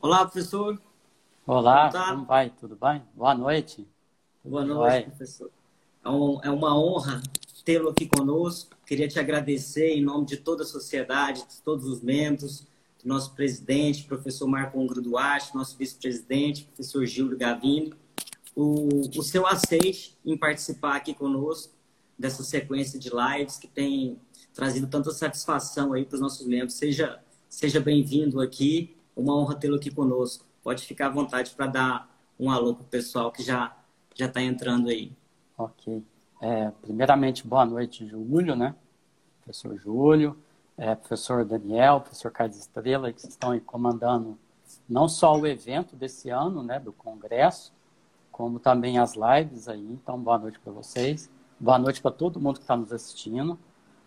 [0.00, 0.80] Olá, professor.
[1.46, 2.10] Olá, como, tá?
[2.10, 2.50] como vai?
[2.50, 3.02] Tudo bem?
[3.14, 3.86] Boa noite.
[4.44, 5.02] Boa noite, vai?
[5.04, 5.50] professor.
[6.04, 7.22] É, um, é uma honra
[7.64, 8.76] tê-lo aqui conosco.
[8.86, 12.66] Queria te agradecer em nome de toda a sociedade, de todos os membros,
[13.02, 17.94] do nosso presidente, professor Marco Ongro Duarte, nosso vice-presidente, professor Gildo Gavini,
[18.54, 21.72] o, o seu aceite em participar aqui conosco
[22.18, 24.18] dessa sequência de lives que tem
[24.52, 26.74] trazido tanta satisfação aí para os nossos membros.
[26.74, 27.20] Seja,
[27.54, 30.44] seja bem-vindo aqui, uma honra tê-lo aqui conosco.
[30.62, 33.76] Pode ficar à vontade para dar um alô para o pessoal que já
[34.12, 35.12] já está entrando aí.
[35.56, 36.02] Ok.
[36.40, 38.74] É, primeiramente, boa noite, Júlio, né?
[39.42, 40.36] Professor Júlio,
[40.76, 44.36] é, professor Daniel, professor Carlos Estrela, que estão aí comandando
[44.88, 47.72] não só o evento desse ano, né, do congresso,
[48.32, 49.80] como também as lives aí.
[49.92, 51.30] Então, boa noite para vocês.
[51.58, 53.56] Boa noite para todo mundo que está nos assistindo.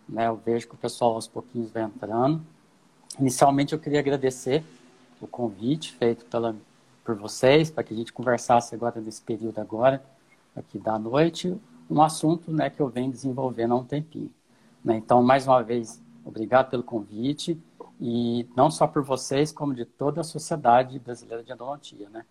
[0.06, 0.26] Né?
[0.26, 2.42] Eu vejo que o pessoal aos pouquinhos vai entrando.
[3.18, 4.64] Inicialmente, eu queria agradecer
[5.20, 6.54] o convite feito pela,
[7.04, 10.02] por vocês, para que a gente conversasse agora nesse período agora,
[10.54, 11.56] aqui da noite,
[11.90, 14.30] um assunto né, que eu venho desenvolvendo há um tempinho.
[14.84, 14.96] Né?
[14.96, 17.60] Então, mais uma vez, obrigado pelo convite,
[18.00, 22.08] e não só por vocês, como de toda a sociedade brasileira de endodontia.
[22.08, 22.24] Né?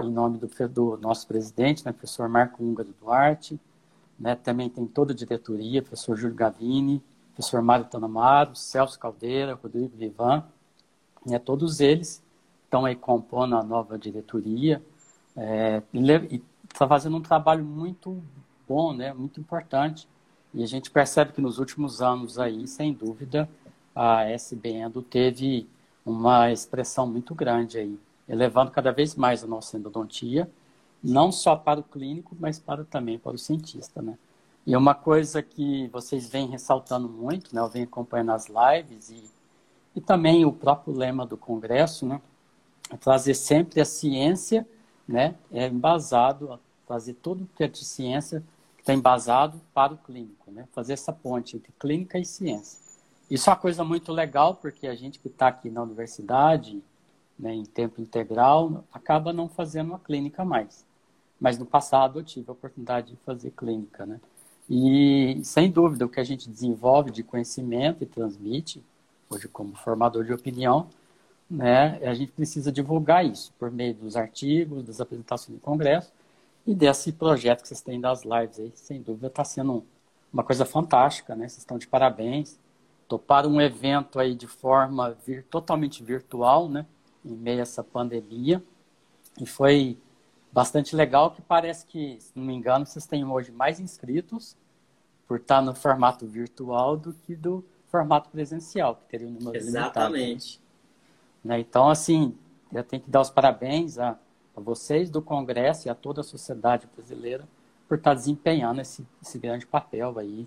[0.00, 3.58] Em nome do, do nosso presidente, né, professor Marco Húngaro Duarte,
[4.16, 7.02] né, também tem toda a diretoria, professor Júlio Gavini,
[7.38, 10.42] professor Mário Tanamaro, Celso Caldeira, Rodrigo Vivan,
[11.24, 12.20] né, todos eles
[12.64, 14.82] estão aí compondo a nova diretoria
[15.36, 18.20] é, e está fazendo um trabalho muito
[18.68, 20.08] bom, né, muito importante.
[20.52, 23.48] E a gente percebe que nos últimos anos aí, sem dúvida,
[23.94, 25.68] a SBEndo teve
[26.04, 27.96] uma expressão muito grande aí,
[28.28, 30.50] elevando cada vez mais a nossa endodontia,
[31.00, 34.18] não só para o clínico, mas para também para o cientista, né?
[34.68, 37.60] E uma coisa que vocês vêm ressaltando muito, né?
[37.62, 39.24] Eu venho acompanhando as lives e,
[39.96, 42.20] e também o próprio lema do congresso, né?
[43.00, 44.68] trazer sempre a ciência,
[45.06, 48.44] né, é embasado, fazer tudo que é de ciência
[48.78, 52.78] está embasado para o clínico, né, fazer essa ponte entre clínica e ciência.
[53.30, 56.82] Isso é uma coisa muito legal, porque a gente que está aqui na universidade,
[57.38, 60.84] né, em tempo integral, acaba não fazendo uma clínica mais.
[61.40, 64.20] Mas no passado eu tive a oportunidade de fazer clínica, né?
[64.68, 68.82] E, sem dúvida, o que a gente desenvolve de conhecimento e transmite,
[69.30, 70.88] hoje como formador de opinião,
[71.50, 76.12] né, a gente precisa divulgar isso por meio dos artigos, das apresentações do Congresso
[76.66, 79.84] e desse projeto que vocês têm das lives aí, sem dúvida está sendo
[80.30, 81.48] uma coisa fantástica, né?
[81.48, 82.58] Vocês estão de parabéns.
[83.08, 86.84] Toparam um evento aí de forma vir, totalmente virtual, né?
[87.24, 88.62] Em meio a essa pandemia.
[89.40, 89.96] E foi
[90.52, 94.56] bastante legal, que parece que, se não me engano, vocês têm hoje mais inscritos
[95.26, 100.60] por estar no formato virtual do que do formato presencial, que teria um número Exatamente.
[100.60, 100.68] Limitado.
[101.44, 101.60] Né?
[101.60, 102.36] Então, assim,
[102.72, 104.18] eu tenho que dar os parabéns a,
[104.56, 107.44] a, vocês do Congresso e a toda a sociedade brasileira
[107.86, 110.46] por estar desempenhando esse, esse grande papel aí.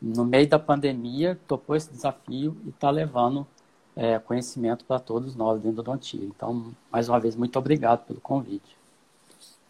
[0.00, 3.46] No meio da pandemia, topou esse desafio e está levando
[3.96, 6.24] é, conhecimento para todos nós dentro da Odontia.
[6.24, 8.76] Então, mais uma vez, muito obrigado pelo convite.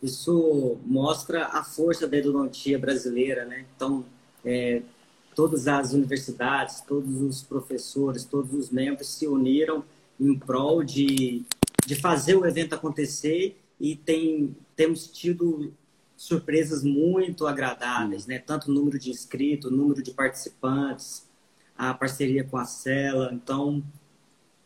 [0.05, 3.65] Isso mostra a força da endodontia brasileira, né?
[3.75, 4.05] Então,
[4.45, 4.83] é,
[5.35, 9.83] todas as universidades, todos os professores, todos os membros se uniram
[10.21, 11.43] em prol de,
[11.87, 15.73] de fazer o evento acontecer e tem, temos tido
[16.19, 18.39] surpresas muito agradáveis, né?
[18.39, 21.27] Tanto o número de inscritos, o número de participantes,
[21.79, 23.33] a parceria com a Cela.
[23.33, 23.83] Então,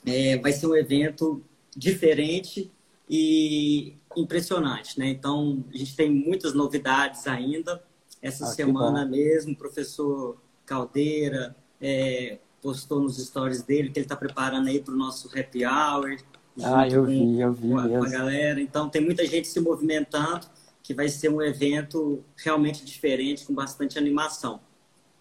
[0.04, 1.40] é, vai ser um evento
[1.76, 2.68] diferente
[3.08, 5.08] e impressionante, né?
[5.08, 7.82] Então, a gente tem muitas novidades ainda.
[8.20, 10.36] Essa ah, semana mesmo, o professor
[10.66, 15.64] Caldeira, é, postou nos stories dele que ele está preparando aí para o nosso happy
[15.64, 16.16] hour.
[16.62, 17.68] Ah, eu vi, eu vi.
[17.68, 18.60] Com a, com a galera.
[18.60, 20.46] Então, tem muita gente se movimentando,
[20.82, 24.60] que vai ser um evento realmente diferente, com bastante animação.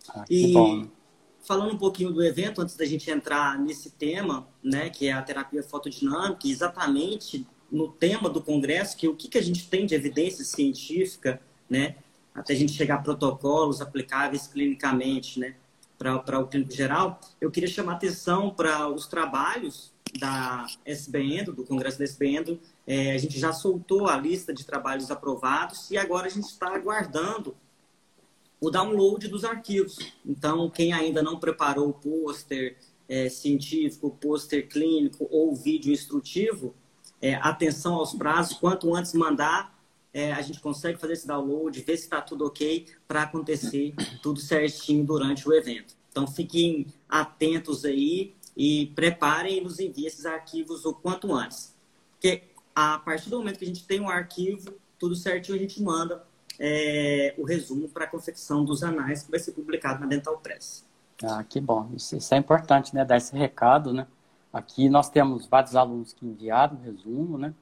[0.09, 0.88] Ah, e bom.
[1.41, 5.22] falando um pouquinho do evento, antes da gente entrar nesse tema, né, que é a
[5.22, 9.93] terapia fotodinâmica, exatamente no tema do congresso, que o que, que a gente tem de
[9.93, 11.96] evidência científica, né,
[12.34, 15.55] até a gente chegar a protocolos aplicáveis clinicamente, né,
[15.97, 21.97] para o clínico geral, eu queria chamar atenção para os trabalhos da SBEndo, do Congresso
[21.97, 22.59] da SBEndo.
[22.85, 26.73] É, a gente já soltou a lista de trabalhos aprovados e agora a gente está
[26.73, 27.55] aguardando
[28.59, 29.97] o download dos arquivos.
[30.25, 32.78] Então, quem ainda não preparou o pôster
[33.08, 36.75] é, científico, pôster clínico ou vídeo instrutivo,
[37.22, 39.78] é, atenção aos prazos, quanto antes mandar,
[40.14, 44.40] é, a gente consegue fazer esse download, ver se está tudo ok para acontecer tudo
[44.40, 45.96] certinho durante o evento.
[46.09, 51.75] Então fiquem atentos aí e preparem e nos enviem esses arquivos o quanto antes.
[52.14, 52.43] Porque
[52.73, 56.23] a partir do momento que a gente tem um arquivo, tudo certinho, a gente manda
[56.59, 60.85] é, o resumo para a confecção dos anais que vai ser publicado na Dental Press.
[61.23, 61.90] Ah, que bom.
[61.96, 63.03] Isso, isso, é importante, né?
[63.03, 64.08] Dar esse recado, né?
[64.58, 67.54] Aqui nós temos vários alunos que enviaram o resumo, né?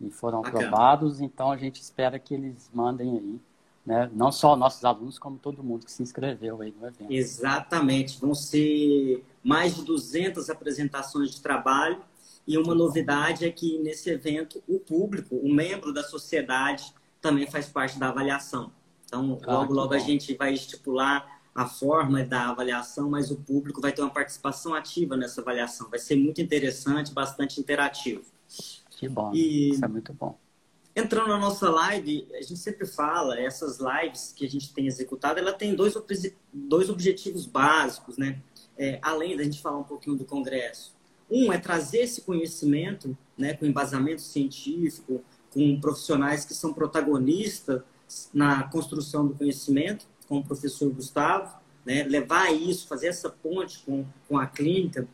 [0.00, 0.66] E foram Bacana.
[0.66, 3.40] aprovados, então a gente espera que eles mandem aí,
[3.84, 4.10] né?
[4.14, 7.10] Não só nossos alunos, como todo mundo que se inscreveu aí no evento.
[7.12, 8.20] Exatamente.
[8.20, 11.98] Vão ser mais de 200 apresentações de trabalho
[12.46, 17.68] e uma novidade é que nesse evento o público, o membro da sociedade, também faz
[17.68, 18.70] parte da avaliação.
[19.04, 19.94] Então, ah, logo, logo bom.
[19.94, 24.74] a gente vai estipular a forma da avaliação, mas o público vai ter uma participação
[24.74, 25.88] ativa nessa avaliação.
[25.88, 28.22] Vai ser muito interessante, bastante interativo.
[28.90, 30.38] Que bom, e, isso é muito bom.
[30.94, 35.38] Entrando na nossa live, a gente sempre fala, essas lives que a gente tem executado,
[35.38, 35.94] ela tem dois,
[36.52, 38.38] dois objetivos básicos, né?
[38.76, 40.94] É, além da gente falar um pouquinho do Congresso.
[41.30, 47.82] Um é trazer esse conhecimento, né, com embasamento científico, com profissionais que são protagonistas
[48.32, 52.02] na construção do conhecimento, com o professor Gustavo, né?
[52.04, 55.08] levar isso, fazer essa ponte com, com a clínica.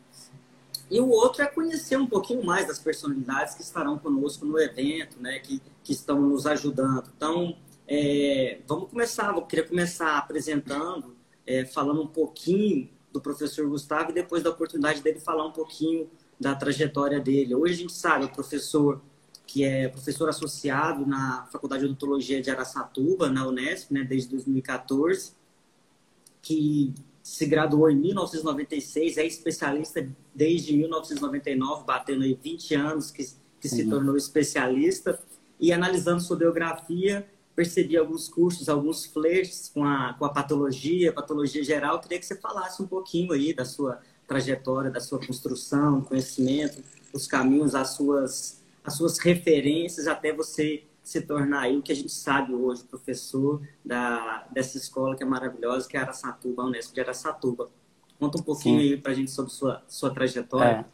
[0.89, 5.19] E o outro é conhecer um pouquinho mais das personalidades que estarão conosco no evento,
[5.19, 5.39] né?
[5.39, 7.09] que, que estão nos ajudando.
[7.15, 7.55] Então,
[7.87, 11.15] é, vamos começar, vou querer começar apresentando,
[11.45, 16.09] é, falando um pouquinho do professor Gustavo e depois da oportunidade dele falar um pouquinho
[16.39, 17.53] da trajetória dele.
[17.53, 19.01] Hoje a gente sabe, o professor
[19.45, 25.33] que é professor associado na Faculdade de Odontologia de Araçatuba, na Unesp, né, desde 2014,
[26.41, 33.25] que se graduou em 1996, é especialista desde 1999, batendo aí 20 anos que,
[33.61, 35.19] que se tornou especialista,
[35.59, 37.25] e analisando sua biografia,
[37.55, 41.95] percebi alguns cursos, alguns flertes com a, com a patologia, patologia geral.
[41.95, 46.83] Eu queria que você falasse um pouquinho aí da sua trajetória, da sua construção, conhecimento,
[47.13, 51.95] os caminhos, as suas as suas referências até você se tornar aí o que a
[51.95, 56.93] gente sabe hoje, professor da, dessa escola que é maravilhosa, que é Araçatuba, a Unesp
[56.93, 57.69] de Araçatuba.
[58.19, 58.89] Conta um pouquinho Sim.
[58.91, 60.85] aí para a gente sobre sua, sua trajetória.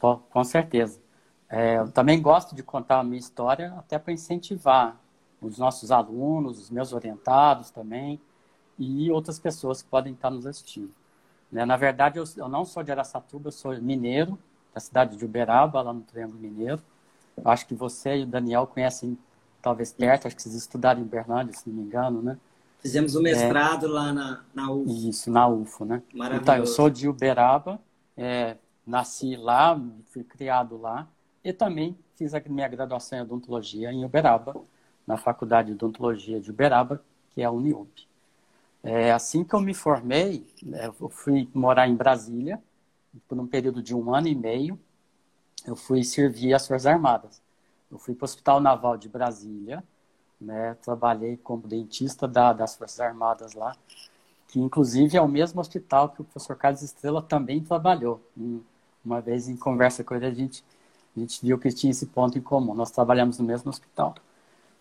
[0.00, 1.00] É, com certeza.
[1.48, 5.00] É, eu também gosto de contar a minha história até para incentivar
[5.42, 8.20] os nossos alunos, os meus orientados também,
[8.78, 10.94] e outras pessoas que podem estar nos assistindo.
[11.50, 11.64] Né?
[11.64, 14.38] Na verdade, eu, eu não sou de Araçatuba, eu sou mineiro,
[14.72, 16.80] da cidade de Uberaba, lá no Triângulo Mineiro.
[17.44, 19.18] Acho que você e o Daniel conhecem
[19.62, 22.38] talvez perto, acho que vocês estudaram em Berlândia, se não me engano, né?
[22.80, 24.90] Fizemos o um mestrado é, lá na, na UFO.
[24.90, 26.02] Isso, na UFO, né?
[26.14, 26.42] Maravilhoso.
[26.42, 27.78] Então, eu sou de Uberaba,
[28.16, 28.56] é,
[28.86, 31.06] nasci lá, fui criado lá,
[31.44, 34.56] e também fiz a minha graduação em odontologia em Uberaba,
[35.06, 37.88] na Faculdade de Odontologia de Uberaba, que é a Uniub.
[38.82, 42.62] É, assim que eu me formei, né, eu fui morar em Brasília,
[43.28, 44.78] por um período de um ano e meio,
[45.66, 47.40] eu fui servir as Forças Armadas.
[47.90, 49.82] Eu fui para o Hospital Naval de Brasília,
[50.40, 50.74] né?
[50.82, 53.76] Trabalhei como dentista da, das Forças Armadas lá,
[54.48, 58.20] que inclusive é o mesmo hospital que o professor Carlos Estrela também trabalhou.
[59.04, 60.64] uma vez em conversa com ele, a gente,
[61.16, 62.74] a gente viu que tinha esse ponto em comum.
[62.74, 64.14] Nós trabalhamos no mesmo hospital.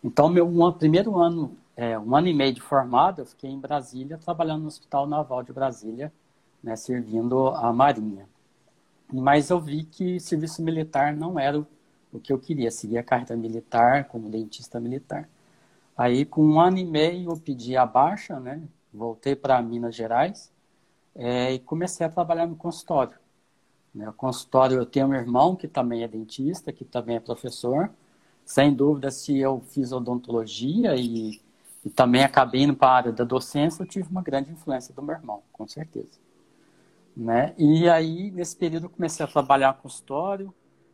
[0.04, 3.60] Então, meu um, primeiro ano, é, um ano e meio de formado, eu fiquei em
[3.60, 6.12] Brasília, trabalhando no Hospital Naval de Brasília,
[6.64, 8.28] né, servindo a Marinha.
[9.12, 11.60] Mas eu vi que serviço militar não era
[12.12, 15.28] o que eu queria, seguir a carreira militar como dentista militar.
[15.98, 18.62] Aí, com um ano e meio, eu pedi a baixa, né?
[18.94, 20.52] Voltei para Minas Gerais
[21.16, 23.18] é, e comecei a trabalhar no consultório.
[23.94, 24.14] No né?
[24.16, 27.90] consultório, eu tenho um irmão que também é dentista, que também é professor.
[28.46, 31.42] Sem dúvida, se eu fiz odontologia e,
[31.84, 35.02] e também acabei indo para a área da docência, eu tive uma grande influência do
[35.04, 36.29] meu irmão, com certeza.
[37.20, 37.54] Né?
[37.58, 40.54] E aí, nesse período, comecei a trabalhar consultório,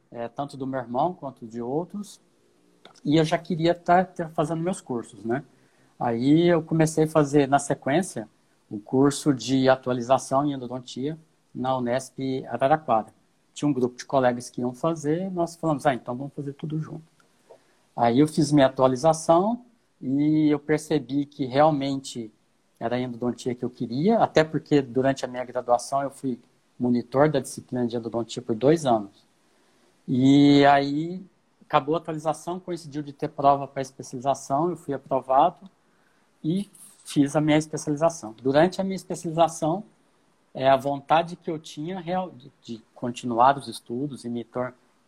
[0.09, 2.19] é, tanto do meu irmão quanto de outros,
[3.03, 5.43] e eu já queria estar tá, tá fazendo meus cursos, né?
[5.99, 8.27] Aí eu comecei a fazer, na sequência,
[8.71, 11.15] o curso de atualização em endodontia
[11.53, 12.17] na Unesp
[12.49, 13.13] Araraquara.
[13.53, 16.79] Tinha um grupo de colegas que iam fazer, nós falamos, ah, então vamos fazer tudo
[16.79, 17.05] junto.
[17.95, 19.63] Aí eu fiz minha atualização
[20.01, 22.33] e eu percebi que realmente
[22.79, 26.39] era a endodontia que eu queria, até porque durante a minha graduação eu fui
[26.79, 29.25] monitor da disciplina de endodontia por dois anos.
[30.07, 31.23] E aí
[31.61, 35.69] acabou a atualização, coincidiu de ter prova para especialização, eu fui aprovado
[36.43, 36.69] e
[37.03, 38.35] fiz a minha especialização.
[38.41, 39.83] Durante a minha especialização,
[40.53, 42.03] é, a vontade que eu tinha
[42.61, 44.45] de, continuar os estudos e me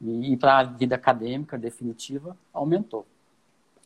[0.01, 3.05] ir para a vida acadêmica definitiva aumentou.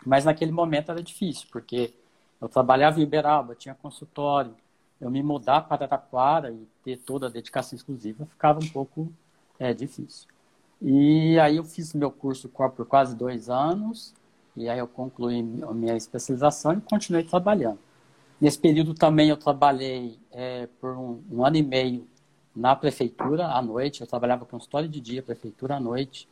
[0.05, 1.93] Mas naquele momento era difícil, porque
[2.41, 4.55] eu trabalhava em Uberaba, tinha consultório,
[5.00, 9.12] eu me mudar para Araraquara e ter toda a dedicação exclusiva ficava um pouco
[9.60, 10.27] é, difícil.
[10.81, 14.13] E aí eu fiz meu curso por quase dois anos,
[14.55, 17.79] e aí eu concluí a minha especialização e continuei trabalhando.
[18.39, 22.07] Nesse período também eu trabalhei é, por um, um, ano e meio
[22.55, 26.27] na prefeitura à noite, eu trabalhava com história de dia, prefeitura à noite,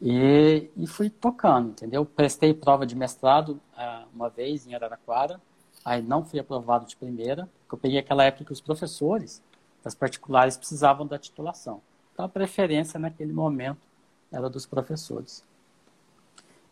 [0.00, 2.04] e, e fui tocando, entendeu?
[2.04, 5.40] Prestei prova de mestrado uh, uma vez em Araraquara,
[5.84, 9.42] aí não fui aprovado de primeira, porque eu peguei aquela época que os professores
[9.82, 11.80] das particulares precisavam da titulação.
[12.12, 13.86] Então a preferência naquele momento
[14.32, 15.44] era dos professores.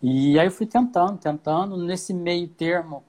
[0.03, 1.77] E aí eu fui tentando, tentando.
[1.77, 3.03] Nesse meio termo,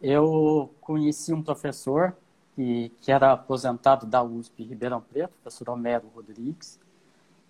[0.00, 2.16] eu conheci um professor
[2.56, 6.78] que, que era aposentado da USP Ribeirão Preto, o professor Homero Rodrigues,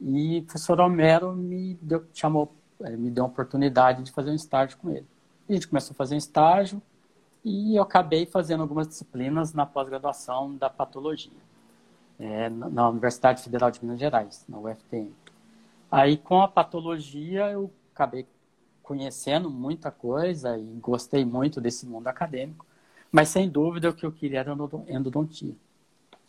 [0.00, 4.34] e o professor Homero me deu, chamou, eh, me deu a oportunidade de fazer um
[4.34, 5.06] estágio com ele.
[5.48, 6.80] a gente começou a fazer um estágio
[7.44, 11.32] e eu acabei fazendo algumas disciplinas na pós-graduação da patologia,
[12.18, 15.12] é, na Universidade Federal de Minas Gerais, na UFTM.
[15.90, 18.26] Aí, com a patologia, eu acabei
[18.82, 22.66] conhecendo muita coisa e gostei muito desse mundo acadêmico,
[23.10, 24.56] mas sem dúvida o que eu queria era
[24.88, 25.54] endodontia.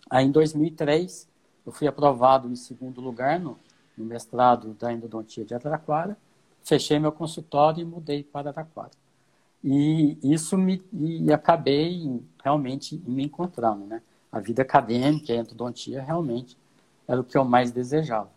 [0.10, 1.31] Aí, em 2003,
[1.66, 3.58] eu fui aprovado em segundo lugar no,
[3.98, 6.18] no mestrado da endodontia de Araraquara,
[6.64, 8.92] fechei meu consultório e mudei para Araraquara.
[9.64, 14.02] E isso me e acabei realmente me encontrando, né?
[14.32, 16.58] A vida acadêmica, a endodontia realmente
[17.08, 18.30] era o que eu mais desejava.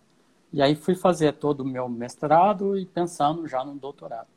[0.53, 4.29] E aí fui fazer todo o meu mestrado e pensando já no doutorado.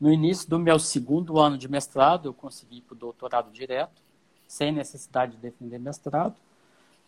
[0.00, 4.02] No início do meu segundo ano de mestrado, eu consegui ir para o doutorado direto,
[4.46, 6.34] sem necessidade de defender mestrado.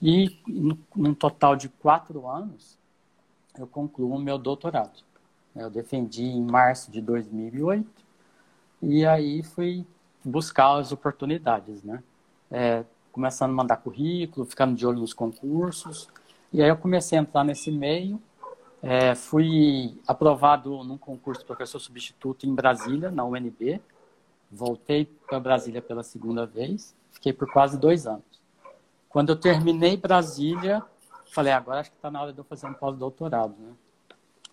[0.01, 0.41] E
[0.95, 2.79] num total de quatro anos,
[3.59, 5.03] eu concluo o meu doutorado.
[5.55, 7.89] Eu defendi em março de 2008
[8.81, 9.85] e aí fui
[10.25, 12.03] buscar as oportunidades, né?
[12.51, 16.09] É, começando a mandar currículo, ficando de olho nos concursos.
[16.53, 18.21] E aí eu comecei a entrar nesse meio.
[18.81, 23.81] É, fui aprovado num concurso de professor substituto em Brasília, na UNB.
[24.51, 26.95] Voltei para Brasília pela segunda vez.
[27.11, 28.38] Fiquei por quase dois anos.
[29.19, 30.81] Quando eu terminei Brasília,
[31.33, 33.53] falei, agora acho que está na hora de eu fazer um pós-doutorado.
[33.59, 33.73] Né?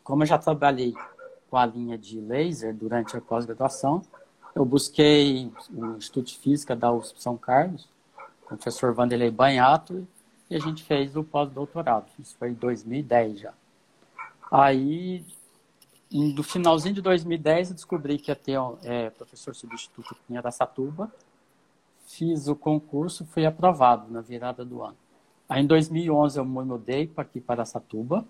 [0.03, 0.91] Como eu já trabalhei
[1.47, 4.01] com a linha de laser durante a pós-graduação,
[4.55, 7.87] eu busquei o Instituto de Física da USP São Carlos,
[8.41, 10.07] o professor Vanderlei Banhato,
[10.49, 12.07] e a gente fez o pós-doutorado.
[12.17, 13.53] Isso foi em 2010 já.
[14.49, 15.23] Aí,
[16.11, 21.13] no finalzinho de 2010, eu descobri que ia ter é, professor substituto em Aracatuba,
[22.05, 24.97] fiz o concurso, fui aprovado na virada do ano.
[25.47, 28.25] Aí em 2011 eu me mudei para aqui para Satuba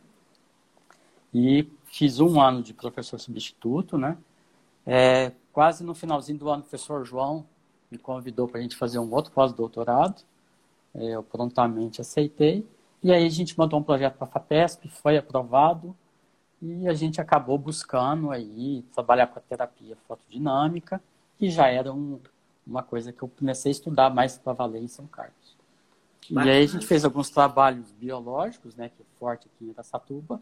[1.34, 4.18] e fiz um ano de professor substituto, né?
[4.86, 7.46] É, quase no finalzinho do ano, o professor João
[7.90, 10.22] me convidou para a gente fazer um outro pós-doutorado.
[10.94, 12.66] É, eu prontamente aceitei.
[13.04, 15.96] E aí a gente mandou um projeto para a FAPESP, foi aprovado
[16.62, 21.02] e a gente acabou buscando aí trabalhar com a terapia fotodinâmica,
[21.38, 22.20] que já era um,
[22.66, 25.56] uma coisa que eu comecei a estudar mais para valer em São Carlos.
[26.30, 26.52] Bacana.
[26.52, 30.40] E aí a gente fez alguns trabalhos biológicos, né, que é forte aqui em Iracatuba.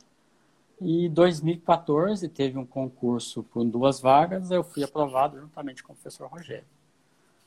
[0.80, 5.96] E em 2014 teve um concurso por duas vagas, eu fui aprovado juntamente com o
[5.96, 6.66] professor Rogério.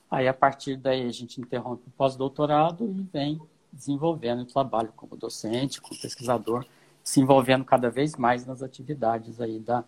[0.09, 3.41] Aí a partir daí a gente interrompe o pós-doutorado e vem
[3.71, 6.65] desenvolvendo o trabalho como docente, como pesquisador,
[7.03, 9.83] se envolvendo cada vez mais nas atividades aí da,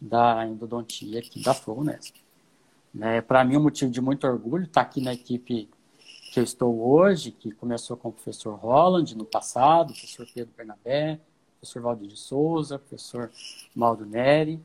[0.00, 2.22] da endodontia aqui da FUNESP.
[2.92, 3.20] Né?
[3.20, 5.68] Para mim, um motivo de muito orgulho estar aqui na equipe
[6.32, 10.52] que eu estou hoje, que começou com o professor Holland no passado, o professor Pedro
[10.56, 13.30] Bernabé, o professor Valdir de Souza, o professor
[13.74, 14.60] Maldo Neri,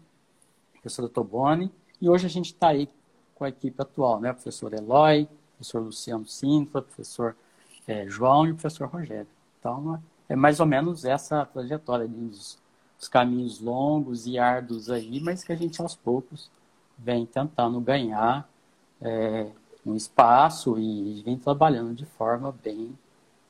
[0.69, 2.87] o professor Toboni, e hoje a gente está aí
[3.33, 4.31] com a equipe atual, né?
[4.31, 7.35] O professor Eloy, o professor Luciano Sintra, o professor
[7.87, 9.27] é, João e o professor Rogério.
[9.59, 12.59] Então, é mais ou menos essa trajetória, dos,
[12.97, 16.49] dos caminhos longos e árduos aí, mas que a gente aos poucos
[16.97, 18.47] vem tentando ganhar
[19.01, 19.47] é,
[19.85, 22.97] um espaço e vem trabalhando de forma bem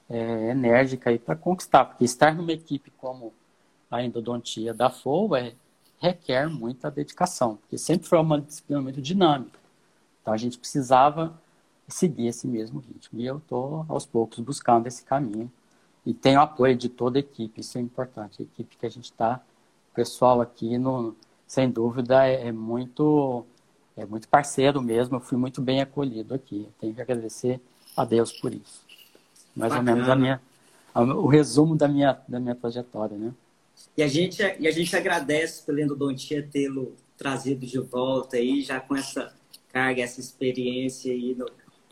[0.09, 3.33] é, enérgica para conquistar, porque estar numa equipe como
[3.89, 5.53] a endodontia da FOA é,
[5.99, 9.59] requer muita dedicação, porque sempre foi uma disciplina muito dinâmica.
[10.21, 11.33] Então a gente precisava
[11.87, 13.19] seguir esse mesmo ritmo.
[13.19, 15.51] E eu estou aos poucos buscando esse caminho.
[16.05, 18.41] E tenho apoio de toda a equipe, isso é importante.
[18.41, 19.41] A equipe que a gente está,
[19.91, 21.15] o pessoal aqui no,
[21.47, 23.45] sem dúvida, é, é, muito
[23.95, 25.17] é muito parceiro mesmo.
[25.17, 26.67] Eu fui muito bem acolhido aqui.
[26.79, 27.61] Tenho que agradecer
[27.95, 28.83] a Deus por isso.
[29.55, 29.91] Mais Bacana.
[29.91, 30.41] ou menos a minha,
[30.93, 33.33] a, o resumo da minha, da minha trajetória, né?
[33.97, 38.79] E a gente, e a gente agradece pelo Endodontia tê-lo trazido de volta aí, já
[38.79, 39.33] com essa
[39.71, 41.45] carga, essa experiência aí no,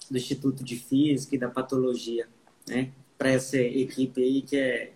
[0.09, 2.27] do Instituto de Física e da Patologia,
[2.67, 2.91] né?
[3.17, 4.91] Para essa equipe aí que é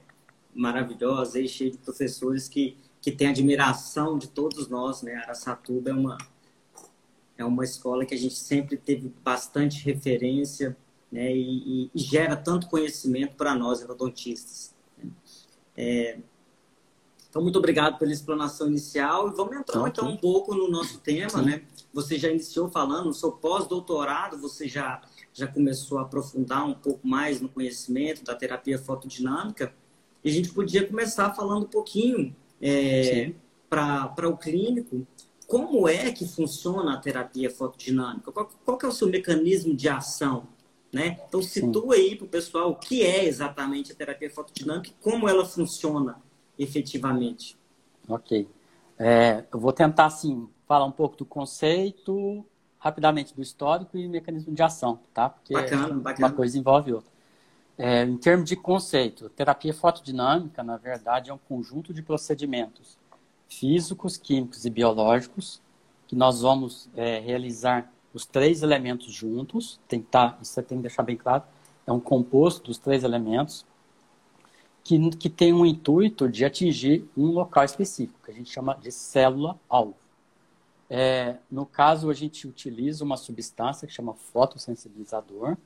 [0.53, 2.75] maravilhosa e cheia de professores que,
[3.07, 5.15] que tem admiração de todos nós, né?
[5.15, 6.17] Araçatuba é uma,
[7.37, 10.75] é uma escola que a gente sempre teve bastante referência,
[11.09, 11.33] né?
[11.33, 14.75] E, e, e gera tanto conhecimento para nós, endodontistas.
[14.97, 15.09] Né?
[15.77, 16.19] É,
[17.29, 19.29] então, muito obrigado pela explanação inicial.
[19.29, 21.63] E vamos entrar, então, um pouco no nosso tema, né?
[21.93, 27.07] Você já iniciou falando, no seu pós-doutorado, você já, já começou a aprofundar um pouco
[27.07, 29.73] mais no conhecimento da terapia fotodinâmica.
[30.25, 33.31] E a gente podia começar falando um pouquinho é,
[33.69, 35.05] para o clínico
[35.47, 38.31] como é que funciona a terapia fotodinâmica?
[38.31, 40.45] Qual, qual é o seu mecanismo de ação?
[40.91, 41.19] Né?
[41.27, 42.01] Então, situa Sim.
[42.01, 46.17] aí para o pessoal o que é exatamente a terapia fotodinâmica e como ela funciona
[46.59, 47.57] efetivamente.
[48.07, 48.47] Ok.
[48.99, 52.45] É, eu vou tentar, assim, falar um pouco do conceito,
[52.77, 55.29] rapidamente do histórico e mecanismo de ação, tá?
[55.29, 56.27] Porque bacana, bacana.
[56.27, 57.11] uma coisa envolve outra.
[57.77, 62.97] É, em termos de conceito, terapia fotodinâmica, na verdade, é um conjunto de procedimentos
[63.47, 65.61] físicos, químicos e biológicos
[66.07, 69.79] que nós vamos é, realizar os três elementos juntos.
[70.09, 71.43] Tá, isso você tem que deixar bem claro.
[71.85, 73.65] É um composto dos três elementos
[74.83, 78.91] que, que tem um intuito de atingir um local específico, que a gente chama de
[78.91, 79.95] célula-alvo.
[80.89, 85.57] É, no caso, a gente utiliza uma substância que chama fotossensibilizador,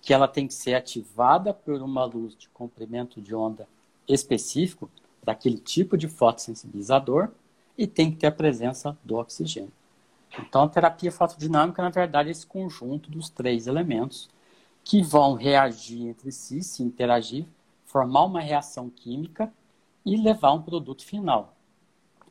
[0.00, 3.68] que ela tem que ser ativada por uma luz de comprimento de onda
[4.08, 4.90] específico,
[5.22, 7.28] daquele tipo de fotossensibilizador,
[7.76, 9.72] e tem que ter a presença do oxigênio.
[10.38, 14.28] Então, a terapia fotodinâmica, na verdade, é esse conjunto dos três elementos
[14.84, 17.46] que vão reagir entre si, se interagir,
[17.84, 19.52] formar uma reação química
[20.04, 21.54] e levar um produto final,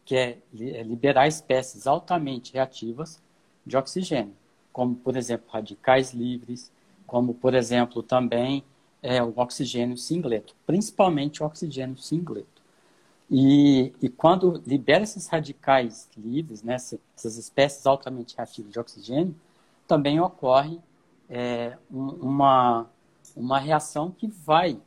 [0.05, 3.21] que é, é liberar espécies altamente reativas
[3.65, 4.33] de oxigênio,
[4.71, 6.71] como, por exemplo, radicais livres,
[7.09, 8.63] como, por exemplo, também
[9.01, 12.61] é, o oxigênio singleto, principalmente o oxigênio singleto.
[13.29, 19.35] E, e quando libera esses radicais livres, né, essas espécies altamente reativas de oxigênio,
[19.87, 20.79] também ocorre
[21.29, 22.87] é, uma,
[23.35, 24.79] uma reação que vai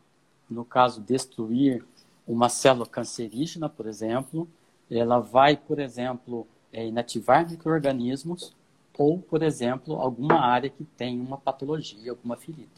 [0.53, 1.85] no caso, destruir
[2.27, 4.49] uma célula cancerígena, por exemplo,
[4.91, 8.55] ela vai, por exemplo, é, inativar micro-organismos
[8.97, 12.71] ou, por exemplo, alguma área que tem uma patologia, alguma ferida.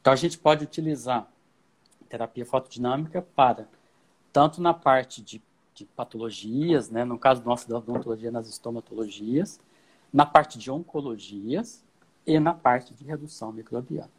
[0.00, 1.28] Então, a gente pode utilizar
[2.08, 3.68] terapia fotodinâmica para,
[4.32, 5.42] tanto na parte de,
[5.74, 9.60] de patologias, né, no caso nosso da odontologia, nas estomatologias,
[10.12, 11.82] na parte de oncologias
[12.26, 14.10] e na parte de redução microbiana.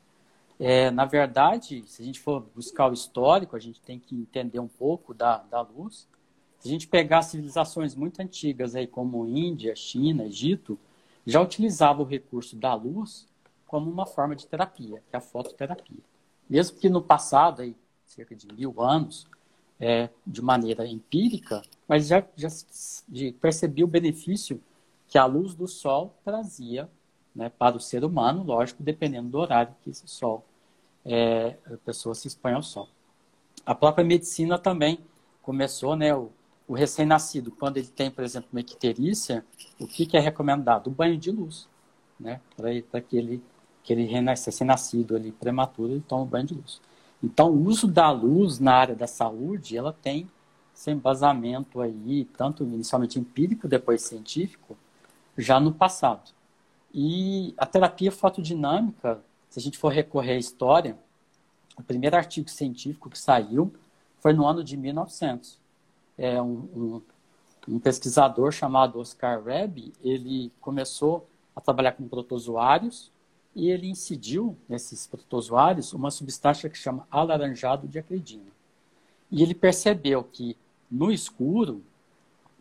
[0.60, 4.60] É, na verdade, se a gente for buscar o histórico, a gente tem que entender
[4.60, 6.08] um pouco da, da luz.
[6.60, 10.80] Se a gente pegar civilizações muito antigas, aí, como Índia, China, Egito,
[11.26, 13.28] já utilizava o recurso da luz
[13.66, 16.00] como uma forma de terapia, que é a fototerapia.
[16.50, 19.28] Mesmo que no passado, aí, cerca de mil anos,
[19.80, 22.48] é, de maneira empírica, mas já, já
[23.42, 24.62] percebia o benefício
[25.08, 26.90] que a luz do sol trazia
[27.36, 30.46] né, para o ser humano, lógico, dependendo do horário que esse sol,
[31.04, 32.88] é, a pessoa se expõe ao sol.
[33.66, 35.00] A própria medicina também
[35.42, 36.32] começou, né, o,
[36.68, 39.46] o recém-nascido, quando ele tem, por exemplo, uma icterícia,
[39.80, 40.88] o que, que é recomendado?
[40.88, 41.68] O banho de luz,
[42.20, 43.44] né, para que ele,
[43.84, 46.82] que ele recém-nascido, ali, prematuro, ele toma um banho de luz.
[47.24, 50.30] Então, o uso da luz na área da saúde, ela tem
[50.74, 54.78] sem embasamento aí, tanto inicialmente empírico, depois científico,
[55.38, 56.32] já no passado.
[56.94, 60.98] E a terapia fotodinâmica, se a gente for recorrer à história,
[61.78, 63.74] o primeiro artigo científico que saiu
[64.20, 65.58] foi no ano de 1900.
[66.18, 67.02] É um, um,
[67.68, 73.12] um pesquisador chamado Oscar Reb, ele começou a trabalhar com protozoários
[73.56, 78.52] e ele incidiu nesses protozoários uma substância que chama alaranjado de acridina.
[79.32, 80.58] E ele percebeu que
[80.92, 81.82] no escuro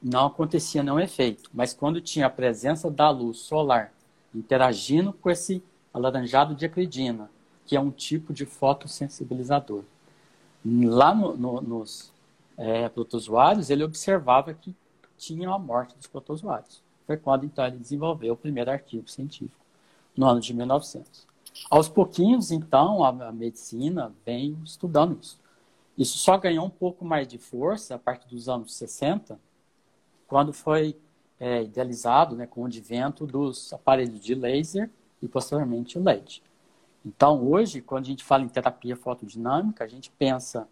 [0.03, 3.93] não acontecia nenhum efeito, mas quando tinha a presença da luz solar
[4.35, 5.63] interagindo com esse
[5.93, 7.31] alaranjado de acridina,
[7.65, 9.85] que é um tipo de fotossensibilizador.
[10.65, 12.13] Lá no, no, nos
[12.57, 14.75] é, protozoários, ele observava que
[15.17, 16.83] tinha a morte dos protozoários.
[17.07, 19.65] Foi quando, então, ele desenvolveu o primeiro artigo científico,
[20.17, 21.27] no ano de 1900.
[21.71, 25.39] Aos pouquinhos, então, a, a medicina vem estudando isso.
[25.97, 29.39] Isso só ganhou um pouco mais de força a partir dos anos 60,
[30.27, 30.97] quando foi
[31.39, 34.91] é, idealizado né, com o advento dos aparelhos de laser
[35.23, 36.43] e posteriormente o LED.
[37.05, 40.67] Então, hoje, quando a gente fala em terapia fotodinâmica, a gente pensa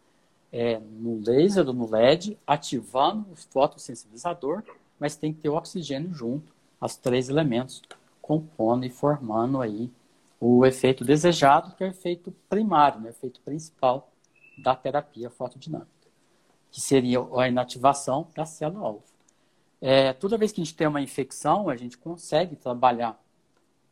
[0.52, 4.62] é, no laser ou no LED, ativando o fotossensibilizador,
[5.00, 7.80] mas tem que ter o oxigênio junto, os três elementos
[8.20, 9.90] compondo e formando aí
[10.38, 14.10] o efeito desejado, que é o efeito primário, né, o efeito principal
[14.62, 15.88] da terapia fotodinâmica,
[16.70, 19.02] que seria a inativação da célula-alvo.
[19.80, 23.20] É, toda vez que a gente tem uma infecção, a gente consegue trabalhar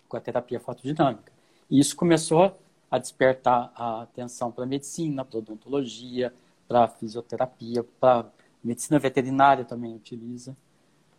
[0.08, 1.32] com a terapia fotodinâmica.
[1.70, 2.56] E isso começou
[2.90, 6.32] a despertar a atenção para a medicina, para a odontologia,
[6.70, 8.30] para fisioterapia, para
[8.62, 10.56] medicina veterinária também utiliza.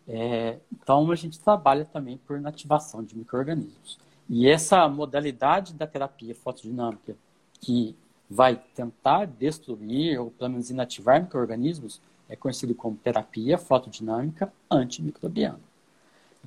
[0.07, 3.99] É, então, a gente trabalha também por inativação de micro-organismos.
[4.29, 7.17] E essa modalidade da terapia fotodinâmica,
[7.59, 7.93] que
[8.29, 15.59] vai tentar destruir ou pelo menos inativar micro-organismos, é conhecido como terapia fotodinâmica antimicrobiana.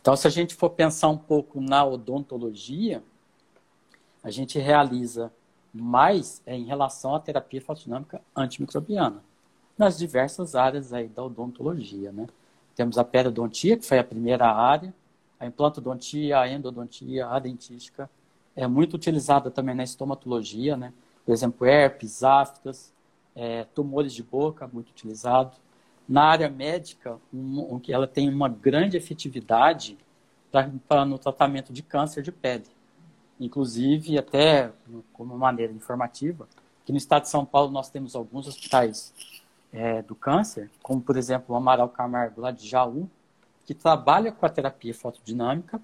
[0.01, 3.03] Então, se a gente for pensar um pouco na odontologia,
[4.23, 5.31] a gente realiza
[5.75, 9.23] mais é, em relação à terapia fotodinâmica antimicrobiana,
[9.77, 12.29] nas diversas áreas aí da odontologia, né?
[12.77, 14.95] Temos a periodontia, que foi a primeira área,
[15.39, 18.09] a implantodontia, a endodontia, a dentística,
[18.55, 20.93] é muito utilizada também na estomatologia, né?
[21.27, 22.93] Por exemplo, herpes, aftas,
[23.35, 25.57] é, tumores de boca, muito utilizado.
[26.09, 29.99] Na área médica, um, ela tem uma grande efetividade
[30.87, 32.65] pra, no tratamento de câncer de pele.
[33.41, 34.71] Inclusive, até
[35.13, 36.49] como maneira informativa,
[36.85, 39.13] que no estado de São Paulo nós temos alguns hospitais
[39.73, 43.09] é, do câncer, como por exemplo o Amaral Camargo lá de Jaú,
[43.67, 45.81] que trabalha com a terapia fotodinâmica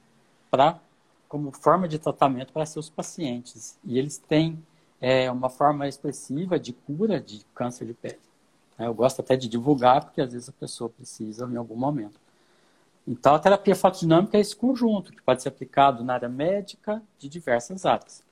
[0.51, 0.79] para
[1.29, 3.79] como forma de tratamento para seus pacientes.
[3.85, 4.63] E eles têm
[5.01, 8.19] é, uma forma expressiva de cura de câncer de pele.
[8.79, 12.19] Eu gosto até de divulgar, porque às vezes a pessoa precisa em algum momento.
[13.07, 17.29] Então, a terapia fotodinâmica é esse conjunto, que pode ser aplicado na área médica de
[17.29, 18.23] diversas áreas.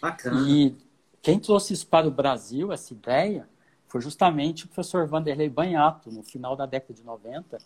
[0.00, 0.48] Bacana.
[0.48, 0.76] E
[1.22, 3.48] quem trouxe isso para o Brasil, essa ideia,
[3.88, 7.58] foi justamente o professor Vanderlei Banhato, no final da década de 90,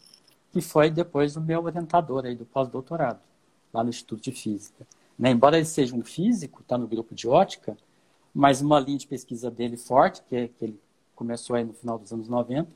[0.52, 3.20] que foi depois o meu orientador aí do pós-doutorado,
[3.72, 4.86] lá no Instituto de Física.
[5.18, 5.30] Né?
[5.30, 7.76] Embora ele seja um físico, está no grupo de ótica,
[8.34, 10.80] mas uma linha de pesquisa dele forte, que, é, que ele
[11.14, 12.70] começou aí no final dos anos 90,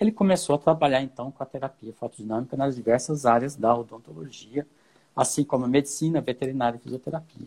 [0.00, 4.66] ele começou a trabalhar então com a terapia fotodinâmica nas diversas áreas da odontologia,
[5.14, 7.46] assim como medicina, veterinária e fisioterapia.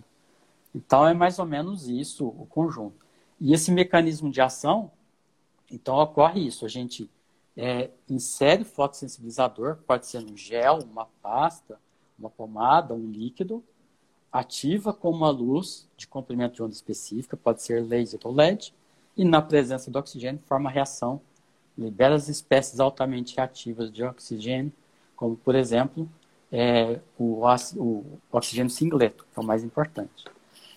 [0.73, 3.03] Então é mais ou menos isso o conjunto.
[3.39, 4.91] E esse mecanismo de ação
[5.71, 7.09] então ocorre isso, a gente
[7.57, 11.79] é, insere fotossensibilizador, pode ser um gel, uma pasta,
[12.17, 13.63] uma pomada, um líquido,
[14.31, 18.73] ativa com uma luz de comprimento de onda específica, pode ser laser ou LED,
[19.17, 21.21] e na presença do oxigênio forma reação,
[21.77, 24.71] libera as espécies altamente ativas de oxigênio,
[25.15, 26.09] como por exemplo
[26.51, 27.43] é, o,
[27.77, 30.25] o, oxigênio singleto, que é o mais importante.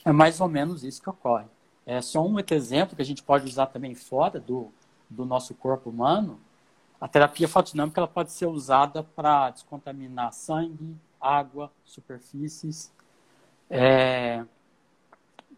[0.04, 1.46] É mais ou menos isso que ocorre.
[1.84, 4.72] É só um outro exemplo que a gente pode usar também fora do,
[5.08, 6.40] do nosso corpo humano,
[7.00, 12.90] a terapia fotodinâmica ela pode ser usada para descontaminar sangue, água, superfícies.
[13.68, 14.44] É,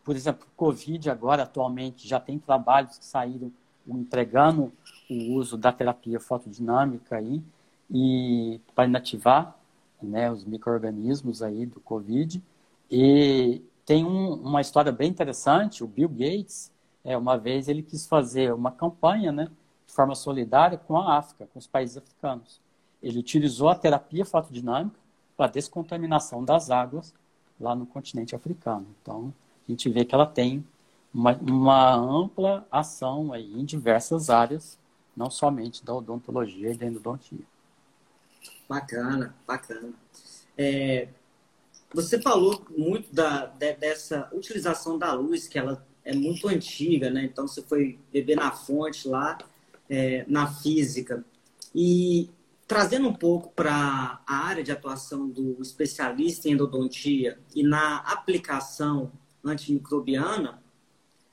[0.04, 3.52] por exemplo, Covid agora, atualmente, já tem trabalhos que saíram
[3.86, 4.72] empregando
[5.08, 7.42] o uso da terapia fotodinâmica aí,
[7.90, 9.56] e para inativar
[10.02, 12.42] né, os micro-organismos aí do Covid.
[12.90, 16.70] E tem um, uma história bem interessante, o Bill Gates,
[17.04, 19.48] é, uma vez ele quis fazer uma campanha, né,
[19.86, 22.60] de forma solidária com a África, com os países africanos.
[23.02, 24.98] Ele utilizou a terapia fotodinâmica
[25.36, 27.14] para a descontaminação das águas
[27.58, 28.86] lá no continente africano.
[29.00, 29.32] Então,
[29.66, 30.64] a gente vê que ela tem
[31.12, 34.78] uma, uma ampla ação aí em diversas áreas,
[35.18, 37.44] não somente da odontologia e da endodontia.
[38.68, 39.92] Bacana, bacana.
[40.56, 41.08] É,
[41.92, 47.24] você falou muito da, de, dessa utilização da luz, que ela é muito antiga, né?
[47.24, 49.36] Então você foi beber na fonte lá,
[49.90, 51.24] é, na física.
[51.74, 52.30] E
[52.68, 59.10] trazendo um pouco para a área de atuação do especialista em endodontia e na aplicação
[59.44, 60.62] antimicrobiana,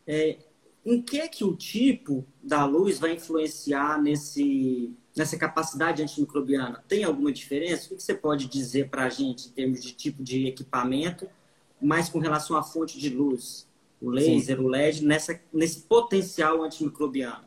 [0.08, 0.38] é,
[0.86, 6.84] em que é que o tipo da luz vai influenciar nesse, nessa capacidade antimicrobiana?
[6.88, 7.94] Tem alguma diferença?
[7.94, 11.28] O que você pode dizer para a gente em termos de tipo de equipamento,
[11.82, 13.68] mas com relação à fonte de luz?
[14.02, 14.64] o laser, Sim.
[14.64, 17.44] o LED, nessa, nesse potencial antimicrobiano?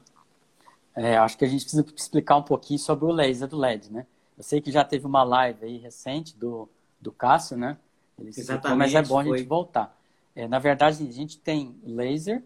[0.95, 4.07] É, acho que a gente precisa explicar um pouquinho sobre o laser do LED, né?
[4.37, 6.69] Eu sei que já teve uma live aí recente do,
[7.01, 7.77] do Cássio, né?
[8.19, 8.79] Ele Exatamente.
[8.79, 9.97] mas é bom a gente voltar.
[10.35, 12.43] É, na verdade, a gente tem laser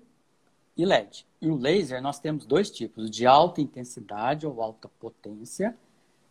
[0.77, 1.27] e LED.
[1.41, 5.77] E o laser nós temos dois tipos, de alta intensidade ou alta potência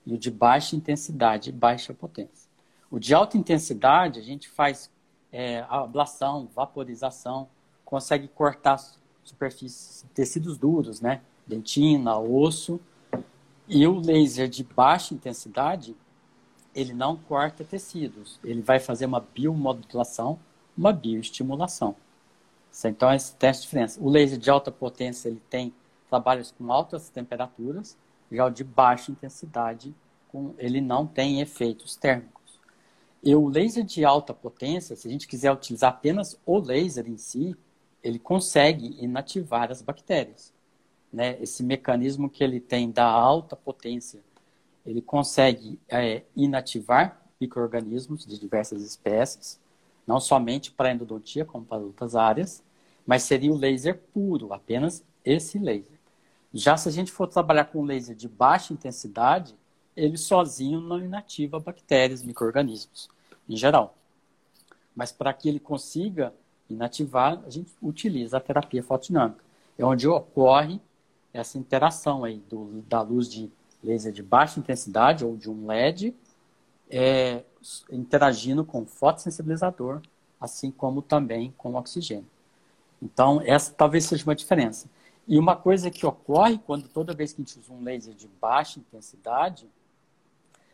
[0.05, 2.49] e o de baixa intensidade e baixa potência.
[2.89, 4.89] O de alta intensidade a gente faz
[5.31, 7.47] é, ablação, vaporização,
[7.85, 8.77] consegue cortar
[9.23, 11.21] superfícies, tecidos duros, né?
[11.45, 12.79] Dentina, osso.
[13.67, 15.95] E o laser de baixa intensidade,
[16.75, 18.39] ele não corta tecidos.
[18.43, 20.39] Ele vai fazer uma biomodulação,
[20.77, 21.95] uma bioestimulação.
[22.85, 23.99] Então, esse teste diferença.
[24.01, 25.73] O laser de alta potência ele tem
[26.09, 27.97] trabalhos com altas temperaturas,
[28.31, 29.93] já o de baixa intensidade,
[30.29, 32.59] com, ele não tem efeitos térmicos.
[33.23, 37.17] E o laser de alta potência, se a gente quiser utilizar apenas o laser em
[37.17, 37.55] si,
[38.01, 40.51] ele consegue inativar as bactérias.
[41.13, 41.37] Né?
[41.41, 44.21] Esse mecanismo que ele tem da alta potência,
[44.85, 49.59] ele consegue é, inativar micro-organismos de diversas espécies,
[50.11, 52.61] não somente para endodontia, como para outras áreas,
[53.07, 55.97] mas seria o laser puro, apenas esse laser.
[56.53, 59.55] Já se a gente for trabalhar com laser de baixa intensidade,
[59.95, 63.09] ele sozinho não inativa bactérias, micro-organismos,
[63.47, 63.95] em geral.
[64.93, 66.33] Mas para que ele consiga
[66.69, 69.41] inativar, a gente utiliza a terapia fotodinâmica.
[69.77, 70.81] É onde ocorre
[71.33, 73.49] essa interação aí do, da luz de
[73.81, 76.13] laser de baixa intensidade ou de um LED
[76.89, 77.45] é,
[77.91, 80.01] interagindo com fotossensibilizador,
[80.39, 82.27] assim como também com oxigênio.
[83.01, 84.89] Então, essa talvez seja uma diferença.
[85.27, 88.27] E uma coisa que ocorre quando toda vez que a gente usa um laser de
[88.27, 89.67] baixa intensidade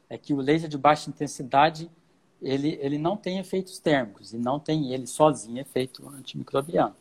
[0.09, 1.89] é que o laser de baixa intensidade
[2.41, 6.95] ele, ele não tem efeitos térmicos e não tem ele sozinho efeito antimicrobiano.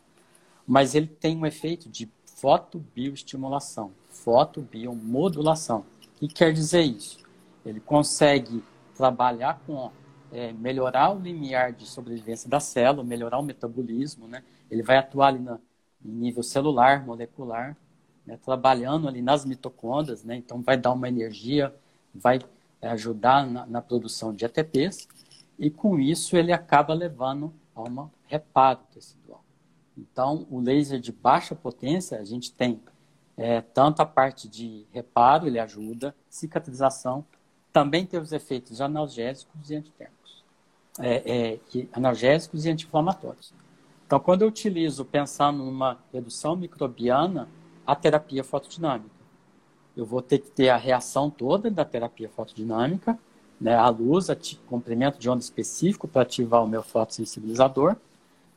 [0.65, 5.85] Mas ele tem um efeito de fotobioestimulação, fotobiomodulação.
[6.15, 7.19] O que quer dizer isso?
[7.65, 8.63] Ele consegue
[8.97, 9.91] trabalhar com
[10.31, 14.43] é, melhorar o limiar de sobrevivência da célula, melhorar o metabolismo, né?
[14.69, 15.39] Ele vai atuar ali
[16.03, 17.77] em nível celular, molecular,
[18.25, 18.37] né?
[18.43, 20.35] trabalhando ali nas mitocôndrias, né?
[20.35, 21.73] Então vai dar uma energia,
[22.13, 22.39] vai
[22.81, 25.07] é, ajudar na, na, produção de ATPs
[25.57, 29.43] e com isso ele acaba levando a um reparo tecidual.
[29.97, 32.81] Então o laser de baixa potência a gente tem
[33.37, 37.23] é, tanto a parte de reparo, ele ajuda, cicatrização,
[37.77, 40.43] também tem os efeitos analgésicos e antitérmicos,
[40.97, 43.53] é, é, analgésicos e anti-inflamatórios.
[44.03, 47.47] Então, quando eu utilizo, pensando numa redução microbiana,
[47.85, 49.11] a terapia fotodinâmica,
[49.95, 53.15] eu vou ter que ter a reação toda da terapia fotodinâmica,
[53.61, 57.95] né, a luz, a comprimento de onda específico para ativar o meu fotossensibilizador,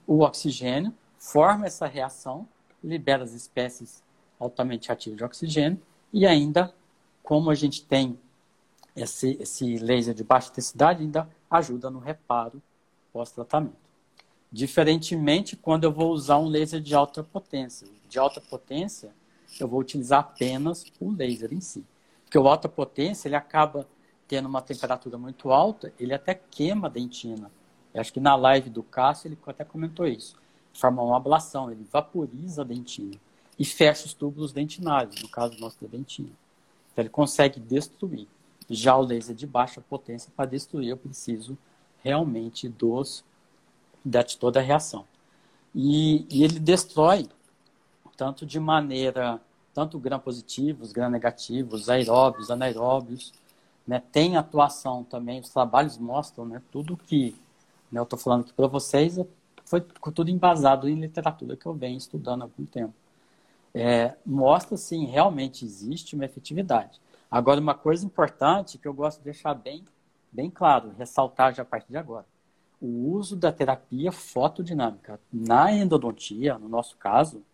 [0.07, 2.49] o oxigênio, forma essa reação,
[2.83, 4.03] libera as espécies
[4.39, 5.79] altamente ativas de oxigênio
[6.11, 6.73] e ainda,
[7.23, 8.19] como a gente tem
[9.03, 12.63] esse, esse laser de baixa intensidade ainda ajuda no reparo
[13.13, 13.77] pós-tratamento.
[14.53, 17.87] Diferentemente, quando eu vou usar um laser de alta potência.
[18.09, 19.15] De alta potência,
[19.59, 21.85] eu vou utilizar apenas o laser em si.
[22.25, 23.87] Porque o alta potência, ele acaba
[24.27, 27.51] tendo uma temperatura muito alta, ele até queima a dentina.
[27.93, 30.37] Eu acho que na live do Cássio ele até comentou isso.
[30.73, 33.17] Forma uma ablação, ele vaporiza a dentina
[33.59, 36.31] e fecha os túbulos dentinários, no caso do nosso da dentina.
[36.93, 38.29] Então ele consegue destruir.
[38.71, 41.59] Já o laser de baixa potência, para destruir, eu preciso
[42.03, 43.25] realmente dos,
[44.05, 45.05] de toda a reação.
[45.75, 47.29] E, e ele destrói
[48.17, 49.41] tanto de maneira,
[49.73, 53.33] tanto gram-positivos, gram-negativos, aeróbios, anaeróbios.
[53.87, 54.03] Né?
[54.13, 57.35] Tem atuação também, os trabalhos mostram né, tudo que
[57.91, 59.19] né, eu estou falando aqui para vocês,
[59.65, 62.95] foi tudo embasado em literatura que eu venho estudando há algum tempo.
[63.73, 67.01] É, mostra, sim, realmente existe uma efetividade.
[67.31, 69.85] Agora, uma coisa importante que eu gosto de deixar bem,
[70.33, 72.27] bem claro, ressaltar já a partir de agora.
[72.81, 77.45] O uso da terapia fotodinâmica na endodontia, no nosso caso,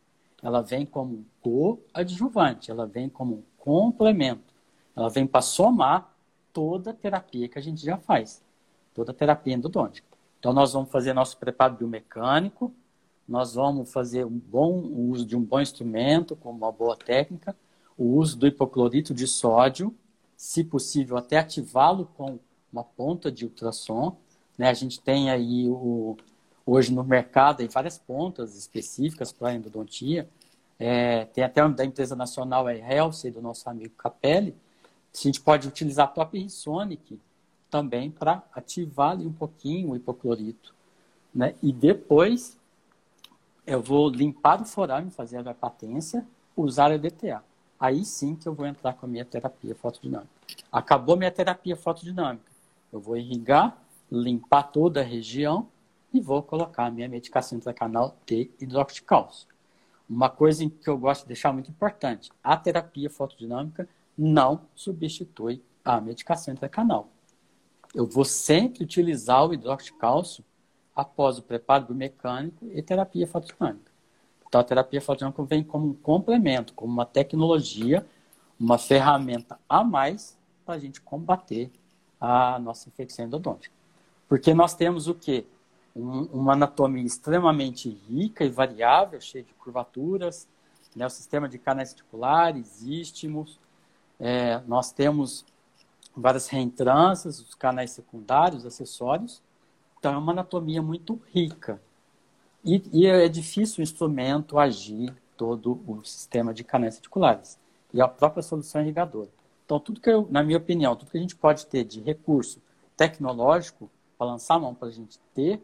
[0.43, 4.55] ela vem como coadjuvante, ela vem como complemento.
[4.95, 6.11] Ela vem para somar
[6.53, 8.43] toda a terapia que a gente já faz,
[8.95, 10.07] toda a terapia endodôntica.
[10.39, 12.73] Então, nós vamos fazer nosso preparo biomecânico,
[13.29, 14.71] nós vamos fazer um bom
[15.11, 17.55] uso de um bom instrumento, com uma boa técnica,
[17.97, 19.95] o uso do hipoclorito de sódio,
[20.37, 22.39] se possível até ativá-lo com
[22.71, 24.17] uma ponta de ultrassom.
[24.59, 24.69] Né?
[24.69, 26.17] A gente tem aí o,
[26.65, 30.29] hoje no mercado aí várias pontas específicas para endodontia.
[30.79, 34.55] É, tem até uma da empresa nacional, a Health, do nosso amigo Capelli.
[35.15, 37.19] A gente pode utilizar a própria Risonic
[37.71, 40.75] também para ativar ali um pouquinho o hipoclorito.
[41.35, 41.55] Né?
[41.63, 42.59] E depois
[43.67, 47.43] eu vou limpar o forame, fazer a adaptância, usar a DTA
[47.79, 50.31] aí sim que eu vou entrar com a minha terapia fotodinâmica.
[50.71, 52.51] Acabou minha terapia fotodinâmica.
[52.93, 53.77] Eu vou irrigar,
[54.11, 55.69] limpar toda a região
[56.13, 59.49] e vou colocar a minha medicação intracanal de hidróxido de cálcio.
[60.09, 66.01] Uma coisa que eu gosto de deixar muito importante: a terapia fotodinâmica não substitui a
[66.01, 67.09] medicação intracanal.
[67.95, 70.45] Eu vou sempre utilizar o hidróxido de cálcio
[70.95, 73.86] após o preparo mecânico e terapia fotodinâmica.
[74.49, 78.07] Então, a terapia fotodinâmica vem como um complemento, como uma tecnologia,
[78.59, 81.71] uma ferramenta a mais para a gente combater
[82.21, 83.75] a nossa infecção endodôntica.
[84.29, 85.45] Porque nós temos o quê?
[85.97, 90.47] um, uma anatomia extremamente rica e variável, cheia de curvaturas,
[90.95, 91.07] né?
[91.07, 93.59] o sistema de canais articulares, istmos,
[94.21, 95.45] é, nós temos
[96.15, 99.43] várias reentrâncias, os canais secundários, acessórios,
[99.99, 101.81] então é uma anatomia muito rica.
[102.67, 107.59] E, e é difícil o instrumento agir todo o sistema de canais articulares
[107.95, 109.31] e a própria solução irrigadora.
[109.65, 112.61] Então, tudo que eu, na minha opinião, tudo que a gente pode ter de recurso
[112.97, 115.63] tecnológico para lançar a mão para a gente ter,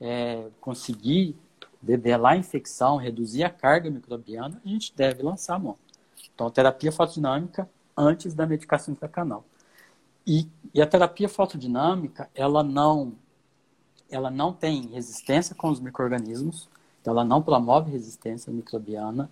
[0.00, 1.36] é, conseguir
[1.82, 5.76] debelar a infecção, reduzir a carga microbiana, a gente deve lançar a mão.
[6.34, 9.44] Então, terapia fotodinâmica antes da medicação intracanal.
[10.26, 13.14] E, e a terapia fotodinâmica, ela não,
[14.10, 16.68] ela não tem resistência com os micro-organismos,
[17.04, 19.30] ela não promove resistência microbiana,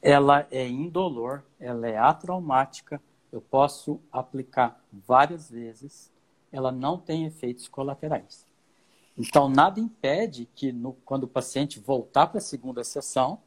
[0.00, 3.00] ela é indolor, ela é atraumática,
[3.32, 6.10] eu posso aplicar várias vezes,
[6.50, 8.46] ela não tem efeitos colaterais.
[9.16, 13.38] Então, nada impede que, no, quando o paciente voltar para a segunda sessão,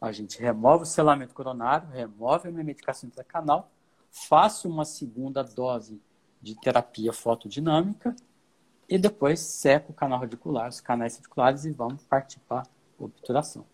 [0.00, 3.70] a gente remove o selamento coronário, remove a medicação intracanal,
[4.10, 6.00] faça uma segunda dose
[6.40, 8.14] de terapia fotodinâmica
[8.92, 12.64] e depois seca o canal radicular, os canais radiculares e vamos partir para
[12.98, 13.64] obturação.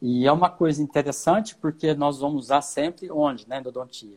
[0.00, 4.16] E é uma coisa interessante porque nós vamos usar sempre onde, né, endodontia?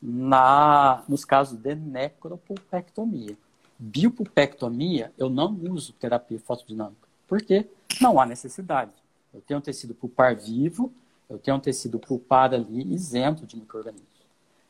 [0.00, 3.36] Na, nos casos de necropulpectomia.
[3.76, 7.08] Biopulpectomia, eu não uso terapia fotodinâmica.
[7.26, 7.68] Por quê?
[8.00, 8.92] Não há necessidade.
[9.34, 10.92] Eu tenho um tecido pulpar vivo,
[11.28, 14.06] eu tenho um tecido pulpar ali isento de micro-organismos.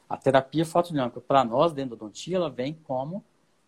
[0.08, 3.22] A terapia fotodinâmica, para nós, dentro da ela vem como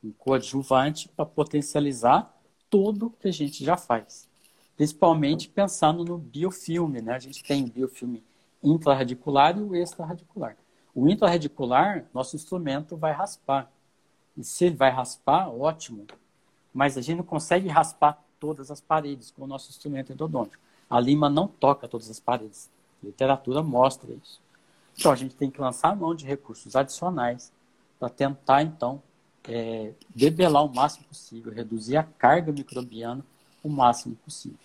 [0.07, 2.35] um coadjuvante para potencializar
[2.71, 4.29] tudo que a gente já faz
[4.77, 7.15] principalmente pensando no biofilme, né?
[7.15, 8.23] A gente tem o biofilme
[8.63, 10.57] intraradicular e o extraradicular.
[10.95, 13.71] O intraradicular, nosso instrumento vai raspar.
[14.37, 16.07] E se ele vai raspar, ótimo.
[16.75, 20.63] Mas a gente não consegue raspar todas as paredes com o nosso instrumento endodôntico.
[20.91, 22.71] A lima não toca todas as paredes.
[23.03, 24.41] A literatura mostra isso.
[24.99, 27.53] Então, a gente tem que lançar mão de recursos adicionais
[27.99, 29.03] para tentar, então,
[29.49, 33.25] é, debelar o máximo possível, reduzir a carga microbiana
[33.63, 34.59] o máximo possível.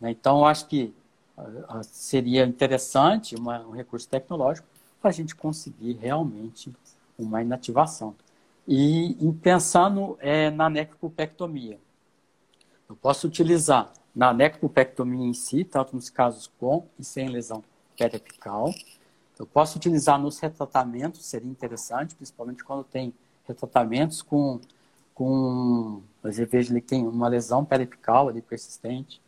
[0.00, 0.10] Né?
[0.10, 0.92] Então, eu acho que
[1.36, 4.66] uh, seria interessante uma, um recurso tecnológico
[5.00, 6.72] para a gente conseguir realmente
[7.18, 8.14] uma inativação.
[8.66, 11.78] E em pensando é, na necropulpectomia,
[12.88, 17.62] eu posso utilizar na necropulpectomia em si, tanto nos casos com e sem lesão
[17.96, 18.72] periapical.
[19.38, 23.12] Eu posso utilizar nos retratamentos, seria interessante, principalmente quando tem
[23.46, 24.60] retratamentos com
[25.14, 29.22] com, você veja que tem uma lesão periapical ali persistente.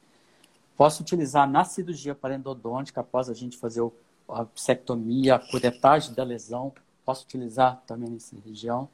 [0.77, 3.89] Posso utilizar na cirurgia parendodôntica, após a gente fazer
[4.29, 6.73] a psectomia, a curetagem da lesão,
[7.05, 8.89] posso utilizar também nessa região.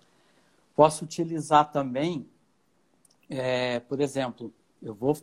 [0.76, 2.26] Posso utilizar também,
[3.28, 5.16] é, por exemplo, eu vou,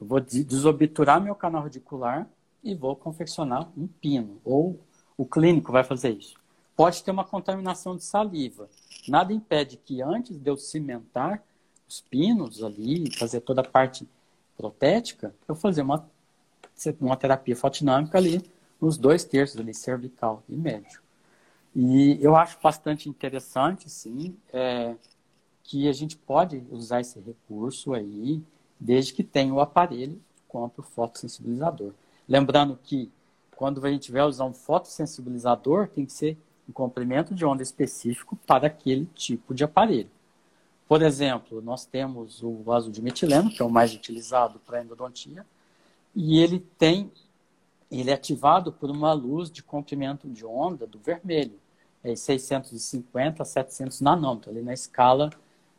[0.00, 2.28] eu vou desobturar meu canal radicular
[2.62, 4.78] e vou confeccionar um pino, ou
[5.16, 6.34] o clínico vai fazer isso.
[6.76, 8.68] Pode ter uma contaminação de saliva.
[9.08, 11.42] Nada impede que antes de eu cimentar
[11.88, 14.06] os pinos ali, fazer toda a parte
[14.56, 16.08] protética, eu fazer uma,
[17.00, 18.42] uma terapia fotodinâmica ali
[18.80, 21.00] nos dois terços ali, cervical e médio.
[21.74, 24.94] E eu acho bastante interessante, sim, é,
[25.62, 28.42] que a gente pode usar esse recurso aí,
[28.78, 31.92] desde que tenha o aparelho contra o fotossensibilizador.
[32.28, 33.10] Lembrando que
[33.54, 38.36] quando a gente vai usar um fotossensibilizador, tem que ser um comprimento de onda específico
[38.46, 40.10] para aquele tipo de aparelho.
[40.88, 45.44] Por exemplo, nós temos o azul de metileno, que é o mais utilizado para endodontia,
[46.14, 47.10] e ele tem,
[47.90, 51.58] ele é ativado por uma luz de comprimento de onda do vermelho,
[52.04, 55.30] é 650 a 700 nanômetros, ali na escala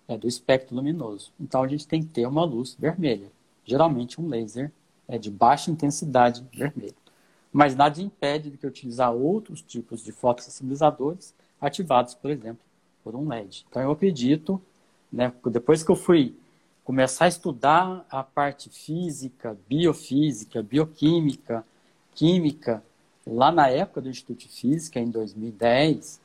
[0.08, 1.32] é, do espectro luminoso.
[1.40, 3.32] Então a gente tem que ter uma luz vermelha,
[3.66, 4.72] geralmente um laser
[5.08, 7.07] é de baixa intensidade vermelho
[7.58, 12.62] mas nada impede de que utilizar outros tipos de fotossensibilizadores ativados, por exemplo,
[13.04, 13.66] por um LED.
[13.68, 14.62] Então eu acredito,
[15.12, 16.36] né, depois que eu fui
[16.84, 21.66] começar a estudar a parte física, biofísica, bioquímica,
[22.14, 22.84] química,
[23.26, 26.22] lá na época do Instituto de Física, em 2010,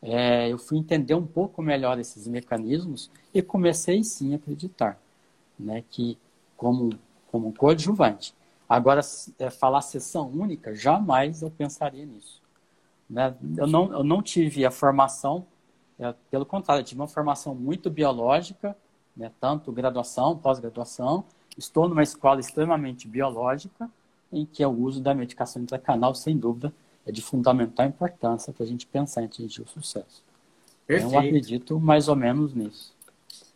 [0.00, 4.98] é, eu fui entender um pouco melhor esses mecanismos e comecei sim a acreditar
[5.58, 6.16] né, que
[6.56, 6.98] como,
[7.30, 8.32] como coadjuvante
[8.70, 9.00] Agora,
[9.40, 12.40] é, falar sessão única, jamais eu pensaria nisso.
[13.10, 13.34] Né?
[13.56, 15.44] Eu, não, eu não tive a formação,
[15.98, 18.76] é, pelo contrário, eu tive uma formação muito biológica,
[19.16, 19.32] né?
[19.40, 21.24] tanto graduação, pós-graduação.
[21.58, 23.90] Estou numa escola extremamente biológica,
[24.32, 26.72] em que o uso da medicação intracanal, sem dúvida,
[27.04, 30.22] é de fundamental importância para a gente pensar em atingir o sucesso.
[30.86, 31.12] Perfeito.
[31.12, 32.94] Eu acredito mais ou menos nisso.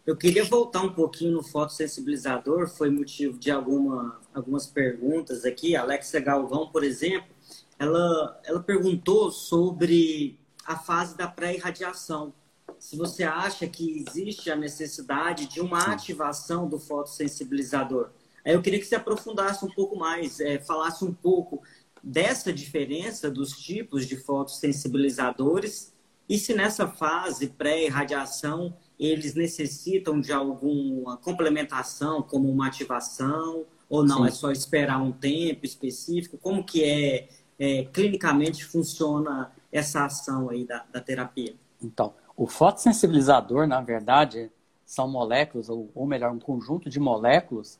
[0.07, 5.74] Eu queria voltar um pouquinho no fotossensibilizador, foi motivo de alguma, algumas perguntas aqui.
[5.74, 7.34] A Alexia Galvão, por exemplo,
[7.78, 12.34] ela, ela perguntou sobre a fase da pré-irradiação.
[12.78, 18.11] Se você acha que existe a necessidade de uma ativação do fotossensibilizador.
[18.44, 21.62] Aí eu queria que você aprofundasse um pouco mais, é, falasse um pouco
[22.02, 25.94] dessa diferença dos tipos de fotossensibilizadores
[26.28, 34.18] e se nessa fase pré-irradiação eles necessitam de alguma complementação, como uma ativação, ou não,
[34.18, 34.26] Sim.
[34.26, 36.38] é só esperar um tempo específico?
[36.38, 37.28] Como que é,
[37.59, 41.55] é clinicamente funciona essa ação aí da, da terapia?
[41.82, 44.51] Então, o fotossensibilizador, na verdade,
[44.86, 47.78] são moléculas, ou, ou melhor, um conjunto de moléculas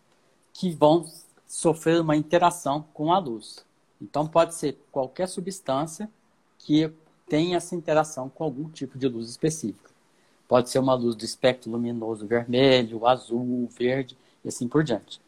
[0.53, 1.05] que vão
[1.47, 3.65] sofrer uma interação com a luz.
[4.01, 6.11] Então, pode ser qualquer substância
[6.59, 6.93] que
[7.29, 9.94] tenha essa interação com algum tipo de luz específica.
[10.47, 15.21] Pode ser uma luz do espectro luminoso vermelho, azul, verde e assim por diante.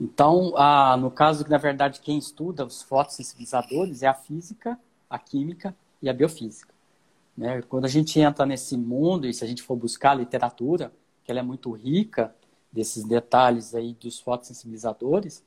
[0.00, 4.78] Então, a, no caso que, na verdade, quem estuda os fotossensibilizadores é a física,
[5.10, 6.72] a química e a biofísica.
[7.36, 7.62] Né?
[7.62, 10.92] Quando a gente entra nesse mundo, e se a gente for buscar a literatura,
[11.24, 12.34] que ela é muito rica
[12.72, 15.42] desses detalhes aí dos fotossensibilizadores,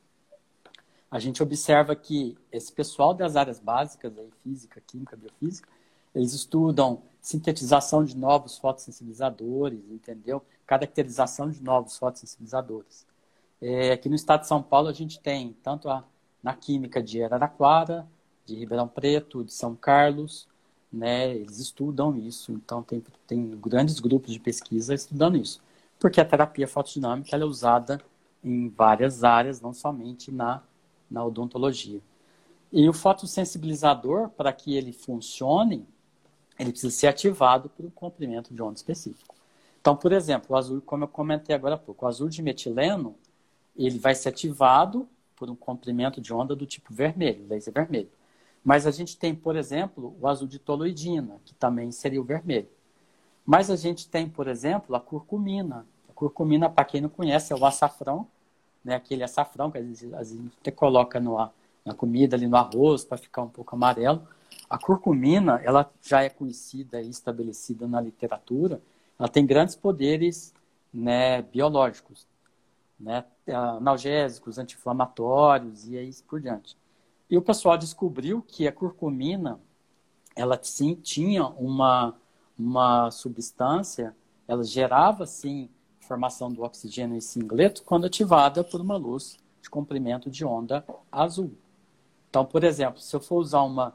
[1.09, 5.67] a gente observa que esse pessoal das áreas básicas, aí, física, química, biofísica,
[6.15, 10.43] eles estudam sintetização de novos fotossensibilizadores, entendeu?
[10.65, 13.05] Caracterização de novos fotossensibilizadores.
[13.61, 16.03] É, aqui no estado de São Paulo a gente tem tanto a,
[16.41, 18.07] na química de Araraquara,
[18.45, 20.47] de Ribeirão Preto, de São Carlos,
[20.91, 21.33] né?
[21.35, 25.61] Eles estudam isso, então tem, tem grandes grupos de pesquisa estudando isso.
[25.99, 28.01] Porque a terapia fotodinâmica é usada
[28.43, 30.63] em várias áreas, não somente na,
[31.09, 32.01] na odontologia.
[32.71, 35.85] E o fotossensibilizador, para que ele funcione,
[36.61, 39.35] ele precisa ser ativado por um comprimento de onda específico.
[39.79, 43.15] Então, por exemplo, o azul, como eu comentei agora há pouco, o azul de metileno,
[43.75, 48.09] ele vai ser ativado por um comprimento de onda do tipo vermelho, laser vermelho.
[48.63, 52.69] Mas a gente tem, por exemplo, o azul de toloidina, que também seria o vermelho.
[53.43, 55.85] Mas a gente tem, por exemplo, a curcumina.
[56.07, 58.27] A curcumina, para quem não conhece, é o açafrão,
[58.85, 58.93] né?
[58.93, 61.49] aquele açafrão que às vezes, a gente coloca no,
[61.83, 64.27] na comida, ali no arroz, para ficar um pouco amarelo.
[64.69, 68.81] A curcumina, ela já é conhecida e estabelecida na literatura,
[69.19, 70.53] ela tem grandes poderes
[70.93, 72.25] né, biológicos,
[72.99, 76.77] né, analgésicos, anti-inflamatórios e aí por diante.
[77.29, 79.59] E o pessoal descobriu que a curcumina,
[80.35, 82.15] ela sim tinha uma,
[82.57, 84.15] uma substância,
[84.47, 90.29] ela gerava sim formação do oxigênio em singleto quando ativada por uma luz de comprimento
[90.29, 91.53] de onda azul.
[92.29, 93.93] Então, por exemplo, se eu for usar uma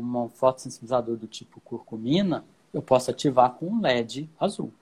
[0.00, 4.72] um fotossensibilizador do tipo curcumina, eu posso ativar com um LED azul.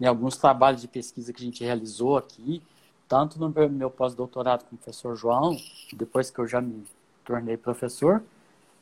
[0.00, 2.62] Em alguns trabalhos de pesquisa que a gente realizou aqui,
[3.08, 5.56] tanto no meu pós-doutorado com o professor João,
[5.94, 6.84] depois que eu já me
[7.24, 8.22] tornei professor,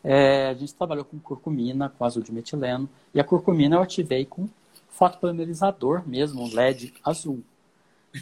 [0.03, 4.25] é, a gente trabalhou com curcumina, com azul de metileno, e a curcumina eu ativei
[4.25, 4.49] com
[4.89, 7.43] fotopolimerizador mesmo, um LED azul.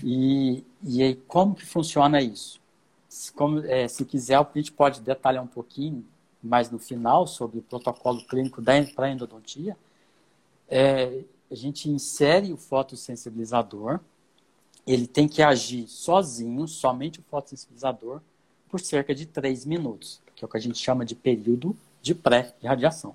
[0.02, 2.60] E, e aí, como que funciona isso?
[3.08, 6.04] Se, como, é, se quiser, a gente pode detalhar um pouquinho
[6.46, 8.62] mais no final, sobre o protocolo clínico
[8.94, 9.76] para endodontia,
[10.68, 14.00] é, a gente insere o fotossensibilizador,
[14.86, 18.20] ele tem que agir sozinho, somente o fotossensibilizador,
[18.68, 22.14] por cerca de 3 minutos, que é o que a gente chama de período de
[22.14, 23.14] pré-irradiação.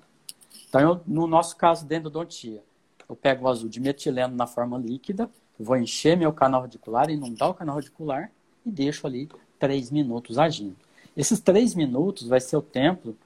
[0.68, 2.62] Então, eu, no nosso caso de endodontia,
[3.08, 5.28] eu pego o azul de metileno na forma líquida,
[5.58, 8.32] vou encher meu canal radicular, inundar o canal radicular
[8.64, 9.28] e deixo ali
[9.58, 10.76] 3 minutos agindo.
[11.16, 13.16] Esses três minutos vai ser o tempo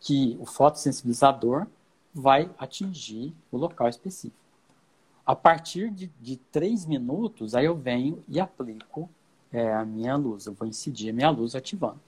[0.00, 1.66] que o fotossensibilizador
[2.14, 4.36] vai atingir o local específico.
[5.24, 9.08] A partir de, de três minutos, aí eu venho e aplico
[9.52, 10.46] é, a minha luz.
[10.46, 12.00] Eu vou incidir a minha luz ativando.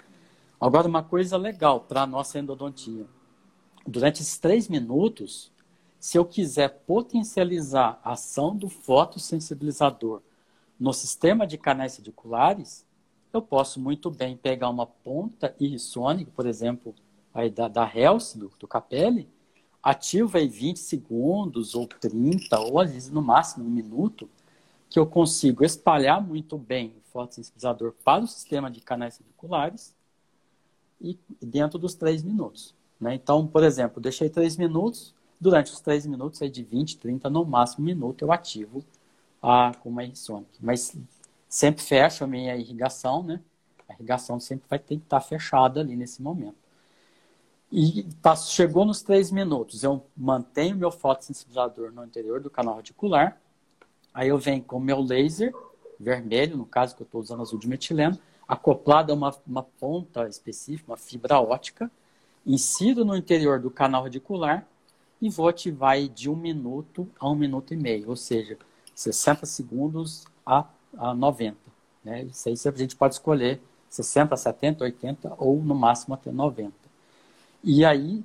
[0.61, 3.07] Agora, uma coisa legal para a nossa endodontia.
[3.87, 5.51] Durante esses três minutos,
[5.99, 10.23] se eu quiser potencializar a ação do fotossensibilizador
[10.79, 12.87] no sistema de canais radiculares,
[13.33, 16.95] eu posso muito bem pegar uma ponta irrissônica, por exemplo,
[17.33, 19.29] aí da, da Helsi, do, do Capelli,
[19.83, 24.29] ativa aí 20 segundos, ou 30, ou às vezes no máximo um minuto,
[24.89, 29.95] que eu consigo espalhar muito bem o fotossensibilizador para o sistema de canais circulares
[31.01, 32.75] e dentro dos 3 minutos.
[33.01, 33.15] Né?
[33.15, 37.45] Então, por exemplo, deixei 3 minutos, durante os 3 minutos, aí de 20, 30, no
[37.45, 38.85] máximo um minuto, eu ativo
[39.41, 40.51] a, com uma Sonic.
[40.61, 40.95] Mas
[41.51, 43.43] sempre fecho a minha irrigação, né?
[43.87, 46.57] A irrigação sempre vai ter que estar fechada ali nesse momento.
[47.71, 53.39] E tá, chegou nos três minutos, eu mantenho meu fotossensibilizador no interior do canal radicular
[54.13, 55.55] Aí eu venho com o meu laser
[55.99, 60.27] vermelho, no caso que eu estou usando azul de metileno, acoplado a uma, uma ponta
[60.29, 61.91] específica, uma fibra ótica,
[62.45, 64.67] insiro no interior do canal radicular
[65.21, 68.59] e vou ativar de um minuto a um minuto e meio, ou seja,
[68.95, 71.57] 60 segundos a, a 90.
[72.05, 72.25] Né?
[72.25, 76.73] Isso aí a gente pode escolher 60, 70, 80 ou no máximo até 90.
[77.63, 78.25] E aí,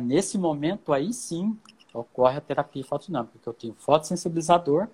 [0.00, 1.56] nesse momento, aí sim
[1.92, 4.88] ocorre a terapia fotodinâmica, porque eu tenho fotossensibilizador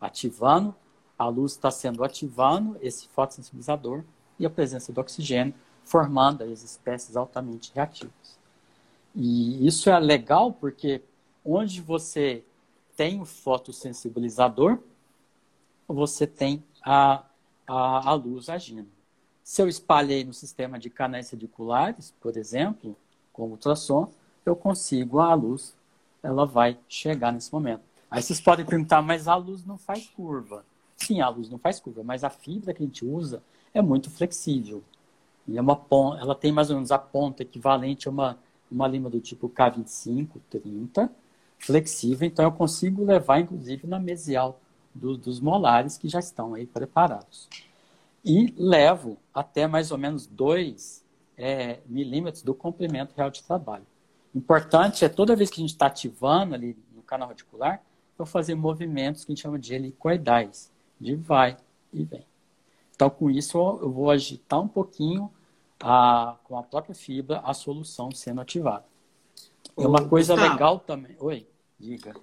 [0.00, 0.74] ativando,
[1.18, 4.04] a luz está sendo ativando esse fotossensibilizador
[4.38, 8.38] e a presença do oxigênio formando as espécies altamente reativas.
[9.14, 11.02] E isso é legal porque
[11.44, 12.44] onde você
[12.96, 14.78] tem o fotossensibilizador,
[15.86, 17.24] você tem a,
[17.66, 18.88] a, a luz agindo.
[19.42, 22.96] Se eu espalhei no sistema de canais radiculares, por exemplo,
[23.32, 24.10] com ultrassom,
[24.44, 25.76] eu consigo a luz,
[26.22, 27.82] ela vai chegar nesse momento.
[28.10, 30.64] Aí vocês podem perguntar, mas a luz não faz curva.
[30.96, 33.42] Sim, a luz não faz curva, mas a fibra que a gente usa
[33.74, 34.82] é muito flexível.
[35.46, 38.38] E é uma ponta, ela tem mais ou menos a ponta equivalente a uma,
[38.70, 41.10] uma lima do tipo K25, 30,
[41.58, 44.60] flexível, então eu consigo levar, inclusive, na mesial
[44.94, 47.48] do, dos molares que já estão aí preparados.
[48.24, 51.04] E levo até mais ou menos 2
[51.36, 53.86] é, milímetros do comprimento real de trabalho.
[54.34, 57.82] Importante é toda vez que a gente está ativando ali no canal radicular,
[58.18, 60.70] eu fazer movimentos que a gente chama de helicoidais,
[61.00, 61.56] de vai
[61.92, 62.24] e vem.
[62.94, 65.30] Então, com isso, eu vou agitar um pouquinho
[65.80, 68.84] a, com a própria fibra a solução sendo ativada.
[69.76, 71.16] É uma coisa Gustavo, legal também.
[71.18, 71.46] Oi,
[71.78, 72.14] diga.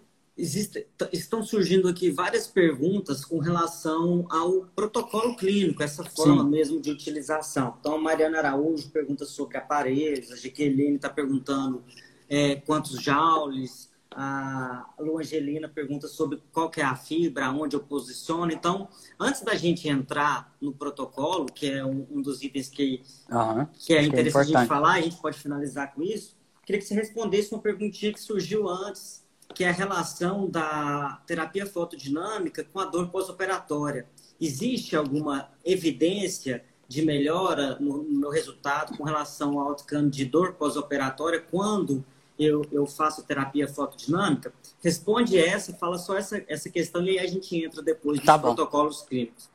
[0.41, 6.49] Existe, estão surgindo aqui várias perguntas com relação ao protocolo clínico, essa forma Sim.
[6.49, 7.75] mesmo de utilização.
[7.79, 11.83] Então, a Mariana Araújo pergunta sobre aparelhos, a Jaqueline está perguntando
[12.27, 17.79] é, quantos joules, a Lu Angelina pergunta sobre qual que é a fibra, onde eu
[17.79, 18.51] posiciono.
[18.51, 18.89] Então,
[19.19, 23.93] antes da gente entrar no protocolo, que é um, um dos itens que, uhum, que
[23.93, 26.35] é interessante que é a gente falar, a gente pode finalizar com isso,
[26.65, 29.20] queria que você respondesse uma perguntinha que surgiu antes,
[29.54, 34.08] que é a relação da terapia fotodinâmica com a dor pós-operatória.
[34.39, 41.39] Existe alguma evidência de melhora no, meu resultado com relação ao outcome de dor pós-operatória
[41.39, 42.04] quando
[42.38, 44.54] eu, eu faço terapia fotodinâmica?
[44.84, 48.41] Responde essa, fala só essa, essa questão e aí a gente entra depois tá nos
[48.41, 49.49] protocolos clínicos.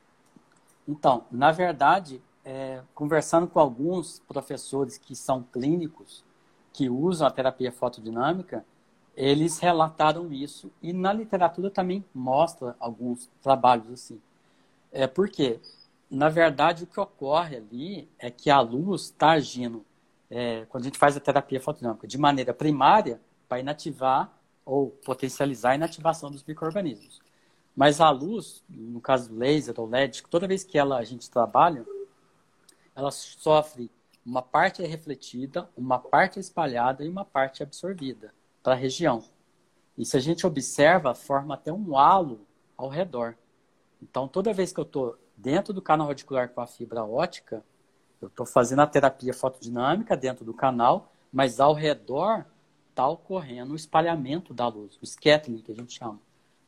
[0.88, 6.24] Então, na verdade, é, conversando com alguns professores que são clínicos,
[6.72, 8.64] que usam a terapia fotodinâmica,
[9.16, 14.20] eles relataram isso e na literatura também mostra alguns trabalhos assim.
[14.92, 15.58] É porque,
[16.10, 19.84] na verdade, o que ocorre ali é que a luz está agindo
[20.30, 24.30] é, quando a gente faz a terapia fotodinâmica, de maneira primária, para inativar
[24.64, 27.20] ou potencializar a inativação dos micro-organismos.
[27.74, 31.30] Mas a luz, no caso do laser ou LED, toda vez que ela, a gente
[31.30, 31.86] trabalha,
[32.94, 33.90] ela sofre
[34.24, 38.34] uma parte é refletida, uma parte é espalhada e uma parte é absorvida
[38.66, 39.22] para a região.
[39.96, 42.40] E se a gente observa, forma até um halo
[42.76, 43.36] ao redor.
[44.02, 47.64] Então, toda vez que eu estou dentro do canal radicular com a fibra ótica,
[48.20, 52.44] eu estou fazendo a terapia fotodinâmica dentro do canal, mas ao redor
[52.90, 56.18] está ocorrendo o espalhamento da luz, o scattering, que a gente chama.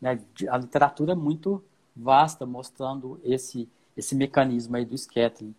[0.01, 0.20] Né?
[0.49, 1.64] A literatura é muito
[1.96, 5.53] vasta mostrando esse, esse mecanismo aí do scattering.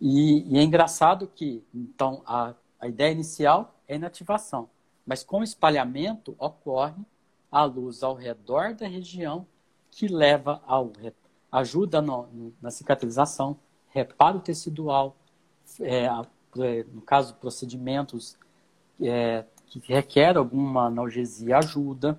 [0.00, 4.68] E, e é engraçado que, então, a, a ideia inicial é inativação,
[5.06, 7.02] mas com espalhamento ocorre
[7.50, 9.46] a luz ao redor da região
[9.90, 10.92] que leva ao
[11.50, 13.56] ajuda no, na cicatrização,
[13.88, 15.16] reparo tecidual,
[15.80, 18.36] é, é, no caso, procedimentos
[19.00, 22.18] é, que requer alguma analgesia ajuda.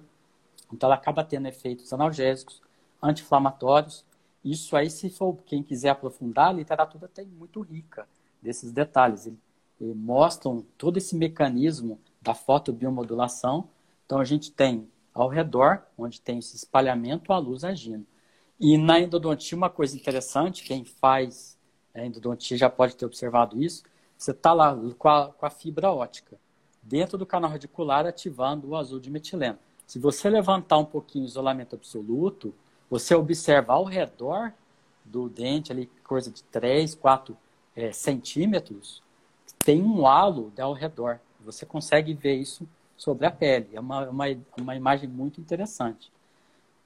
[0.72, 2.62] Então, ela acaba tendo efeitos analgésicos,
[3.02, 4.04] anti-inflamatórios.
[4.44, 8.08] Isso aí, se for quem quiser aprofundar, a literatura tem muito rica
[8.42, 9.28] desses detalhes.
[9.28, 13.70] Ele mostram todo esse mecanismo da fotobiomodulação.
[14.06, 18.06] Então, a gente tem ao redor, onde tem esse espalhamento, a luz agindo.
[18.60, 21.58] E na endodontia, uma coisa interessante, quem faz
[21.96, 23.84] a endodontia já pode ter observado isso,
[24.18, 26.38] você está lá com a, com a, fibra ótica,
[26.84, 29.58] dentro do canal radicular, ativando o azul de metileno.
[29.86, 32.54] Se você levantar um pouquinho o isolamento absoluto,
[32.90, 34.54] você observa ao redor
[35.04, 37.38] do dente, ali, coisa de 3, 4
[37.76, 39.02] é, centímetros,
[39.60, 41.20] tem um halo ao redor.
[41.48, 43.70] Você consegue ver isso sobre a pele.
[43.74, 44.26] É uma, uma,
[44.60, 46.12] uma imagem muito interessante.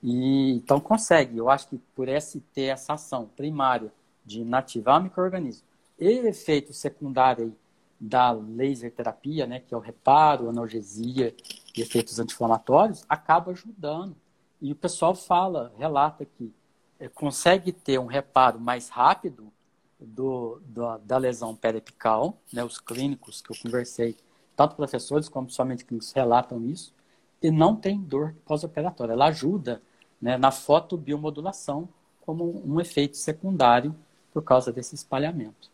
[0.01, 1.37] E, então consegue.
[1.37, 3.91] Eu acho que por esse ter essa ação primária
[4.25, 5.65] de inativar o microorganismo
[5.99, 7.55] e efeito secundário
[7.99, 11.35] da laser terapia, né, que é o reparo, analgesia
[11.77, 14.15] e efeitos anti-inflamatórios, acaba ajudando
[14.59, 16.51] E o pessoal fala, relata que
[16.99, 19.51] é, consegue ter um reparo mais rápido
[19.99, 24.17] do, do, da lesão periapical, né, os clínicos que eu conversei,
[24.55, 26.93] tanto professores como somente clínicos relatam isso,
[27.41, 29.13] e não tem dor pós-operatória.
[29.13, 29.81] Ela ajuda
[30.21, 31.89] né, na fotobiomodulação
[32.21, 33.95] como um efeito secundário
[34.31, 35.71] por causa desse espalhamento.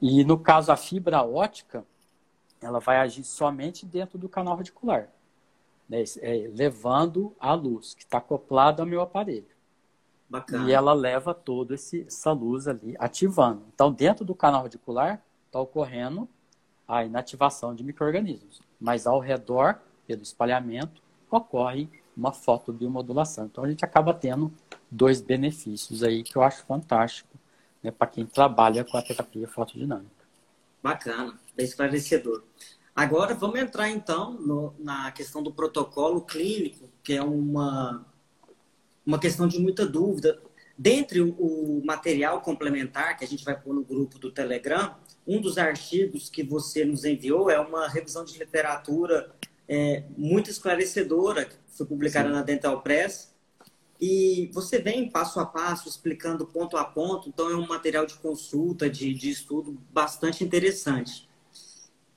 [0.00, 1.84] E no caso a fibra ótica,
[2.60, 5.08] ela vai agir somente dentro do canal radicular,
[5.88, 9.58] né, é, levando a luz que está acoplada ao meu aparelho.
[10.28, 10.68] Bacana.
[10.68, 13.64] E ela leva toda essa luz ali, ativando.
[13.74, 16.28] Então, dentro do canal radicular, está ocorrendo
[16.88, 18.60] a inativação de micro-organismos.
[18.80, 23.46] Mas ao redor, pelo espalhamento, ocorre uma fotobiomodulação.
[23.46, 24.52] Então, a gente acaba tendo
[24.90, 27.28] dois benefícios aí que eu acho fantástico
[27.82, 30.26] né, para quem trabalha com a terapia fotodinâmica.
[30.82, 32.42] Bacana, bem esclarecedor.
[32.94, 38.04] Agora, vamos entrar então no, na questão do protocolo clínico, que é uma
[39.08, 40.38] uma questão de muita dúvida.
[40.78, 44.94] Dentre o material complementar que a gente vai pôr no grupo do Telegram,
[45.26, 49.34] um dos artigos que você nos enviou é uma revisão de literatura
[49.66, 52.34] é, muito esclarecedora, que foi publicada Sim.
[52.36, 53.34] na Dental Press.
[54.00, 58.14] E você vem passo a passo, explicando ponto a ponto, então é um material de
[58.14, 61.28] consulta, de, de estudo bastante interessante.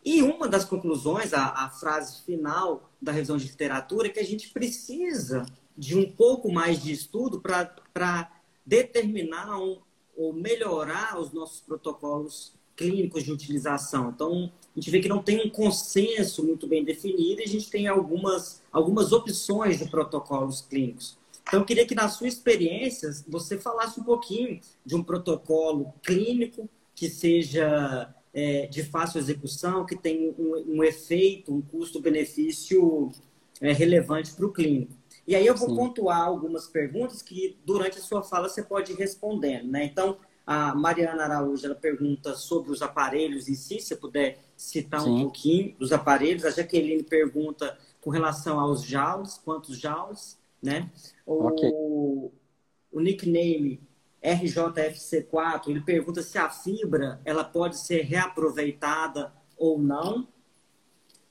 [0.05, 4.25] E uma das conclusões, a, a frase final da revisão de literatura, é que a
[4.25, 5.43] gente precisa
[5.75, 8.31] de um pouco mais de estudo para
[8.65, 9.79] determinar um,
[10.15, 14.09] ou melhorar os nossos protocolos clínicos de utilização.
[14.09, 17.69] Então, a gente vê que não tem um consenso muito bem definido e a gente
[17.69, 21.17] tem algumas, algumas opções de protocolos clínicos.
[21.47, 26.69] Então, eu queria que, na sua experiência, você falasse um pouquinho de um protocolo clínico
[26.95, 33.11] que seja é, de fácil execução, que tenha um, um efeito, um custo-benefício
[33.59, 34.93] é, relevante para o clínico.
[35.31, 35.75] E aí eu vou Sim.
[35.77, 39.85] pontuar algumas perguntas que durante a sua fala você pode ir respondendo, né?
[39.85, 45.09] Então, a Mariana Araújo ela pergunta sobre os aparelhos em si, se puder citar Sim.
[45.09, 46.43] um pouquinho dos aparelhos.
[46.43, 50.91] A Jaqueline pergunta com relação aos joules, quantos joules, né?
[51.25, 51.71] O, okay.
[51.71, 53.79] o nickname
[54.21, 60.27] RJFC4, ele pergunta se a fibra ela pode ser reaproveitada ou não.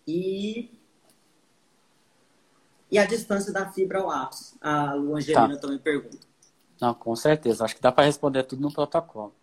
[0.09, 0.80] E
[2.91, 4.57] e a distância da fibra ao ápice?
[4.61, 5.61] A Luangelina tá.
[5.61, 6.27] também pergunta.
[6.81, 7.65] Não, com certeza.
[7.65, 9.35] Acho que dá para responder tudo no protocolo.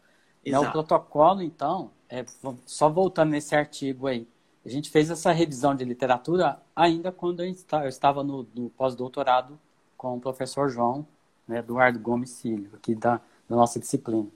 [0.44, 0.68] Exato.
[0.68, 2.26] o protocolo, então, é,
[2.66, 4.28] só voltando nesse artigo aí,
[4.66, 7.50] a gente fez essa revisão de literatura ainda quando eu
[7.88, 9.60] estava no, no pós-doutorado
[9.98, 11.06] com o professor João,
[11.48, 14.28] né, Eduardo Gomes Filho, aqui da, da nossa disciplina.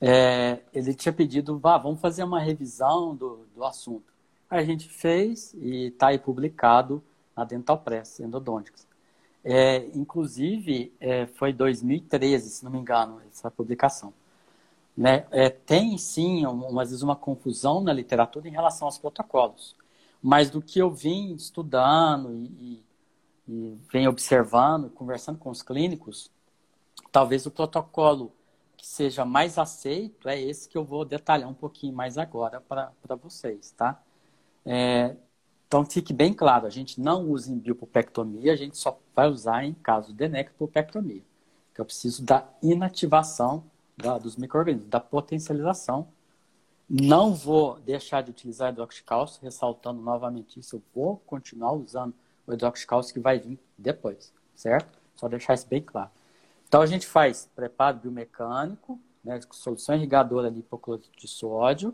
[0.00, 4.12] É, ele tinha pedido, vá, vamos fazer uma revisão do, do assunto.
[4.48, 7.02] A gente fez e está aí publicado
[7.36, 8.86] na Dental Press, Endodontics.
[9.44, 14.12] É, inclusive, é, foi 2013, se não me engano, essa publicação.
[14.96, 15.26] Né?
[15.30, 19.76] É, tem sim, um, às vezes, uma confusão na literatura em relação aos protocolos.
[20.22, 22.82] Mas do que eu vim estudando e,
[23.46, 26.30] e, e venho observando, conversando com os clínicos,
[27.12, 28.32] talvez o protocolo
[28.76, 33.16] que seja mais aceito é esse que eu vou detalhar um pouquinho mais agora para
[33.22, 34.00] vocês, tá?
[34.64, 35.16] É,
[35.74, 39.64] então, fique bem claro, a gente não usa em biopulpectomia, a gente só vai usar
[39.64, 41.20] em caso de necropulpectomia,
[41.74, 43.64] que eu preciso da inativação
[43.96, 46.06] da, dos micro-organismos, da potencialização.
[46.88, 52.14] Não vou deixar de utilizar hidroxicálcio, ressaltando novamente isso, eu vou continuar usando
[52.46, 54.96] o hidroxicálcio que vai vir depois, certo?
[55.16, 56.10] Só deixar isso bem claro.
[56.68, 61.92] Então, a gente faz preparo biomecânico, né, solução irrigadora ali hipoclorito de sódio,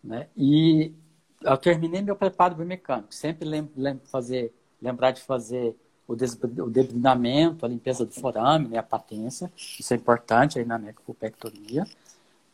[0.00, 0.94] né, e
[1.42, 3.14] eu terminei meu preparo biomecânico.
[3.14, 5.76] Sempre lembro, lembro fazer, lembrar de fazer
[6.06, 9.50] o, o debridamento, a limpeza do forame, né, a patência.
[9.56, 11.86] Isso é importante aí na necropulpectomia.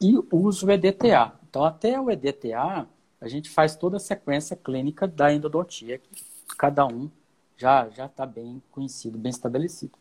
[0.00, 1.32] E uso o EDTA.
[1.48, 2.86] Então, até o EDTA,
[3.20, 6.24] a gente faz toda a sequência clínica da endodontia, que
[6.56, 7.10] cada um
[7.56, 9.92] já já está bem conhecido, bem estabelecido.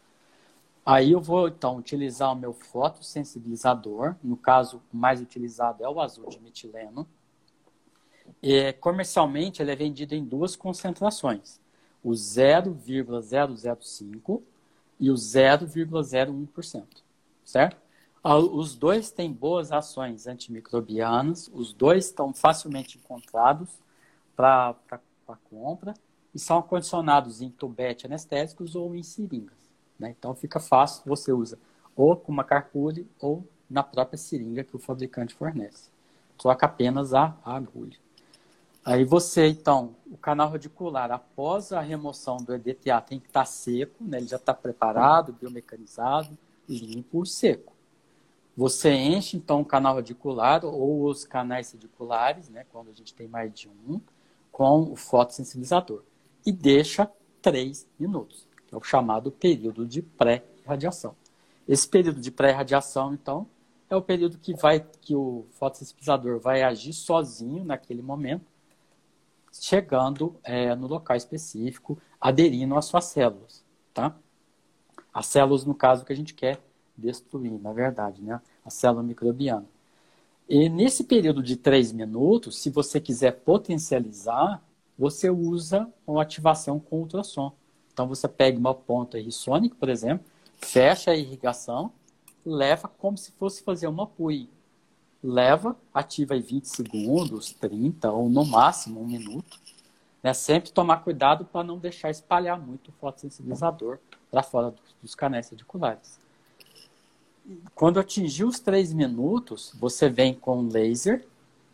[0.85, 4.15] Aí eu vou, então, utilizar o meu fotossensibilizador.
[4.23, 7.07] No caso, o mais utilizado é o azul de metileno
[8.41, 11.59] é, comercialmente, ele é vendido em duas concentrações,
[12.03, 14.43] o 0,005
[14.99, 16.85] e o 0,01%,
[17.43, 17.83] certo?
[18.23, 23.69] Os dois têm boas ações antimicrobianas, os dois estão facilmente encontrados
[24.35, 24.75] para
[25.47, 25.93] compra
[26.33, 29.53] e são acondicionados em tubete anestésicos ou em seringas.
[29.99, 30.15] Né?
[30.17, 31.59] Então fica fácil, você usa
[31.95, 35.89] ou com uma carpule ou na própria seringa que o fabricante fornece.
[36.37, 37.97] Troca apenas a, a agulha.
[38.85, 43.45] Aí você, então, o canal radicular, após a remoção do EDTA, tem que estar tá
[43.45, 44.19] seco, né?
[44.19, 46.37] ele já está preparado, biomecanizado,
[46.69, 47.73] limpo, seco.
[48.55, 52.63] Você enche, então, o canal radicular ou os canais radiculares, né?
[52.71, 53.99] quando a gente tem mais de um,
[54.51, 56.03] com o fotossensibilizador.
[56.45, 57.09] E deixa
[57.41, 61.15] 3 minutos, que é o chamado período de pré-radiação.
[61.67, 63.47] Esse período de pré-radiação, então,
[63.89, 68.53] é o período que vai que o fotossensibilizador vai agir sozinho naquele momento
[69.61, 74.15] chegando é, no local específico, aderindo às suas células, tá?
[75.13, 76.59] As células, no caso, que a gente quer
[76.97, 78.41] destruir, na verdade, né?
[78.65, 79.65] A célula microbiana.
[80.47, 84.61] E nesse período de três minutos, se você quiser potencializar,
[84.97, 87.51] você usa uma ativação com ultrassom.
[87.91, 90.25] Então você pega uma ponta rissônica, por exemplo,
[90.57, 91.91] fecha a irrigação,
[92.45, 94.49] leva como se fosse fazer uma PUI
[95.25, 99.59] leva, ativa em 20 segundos, 30 ou no máximo um minuto.
[100.21, 100.33] Né?
[100.33, 103.97] Sempre tomar cuidado para não deixar espalhar muito o fotossensibilizador
[104.29, 106.19] para fora dos canais radiculares.
[107.73, 111.25] Quando atingir os 3 minutos, você vem com um laser,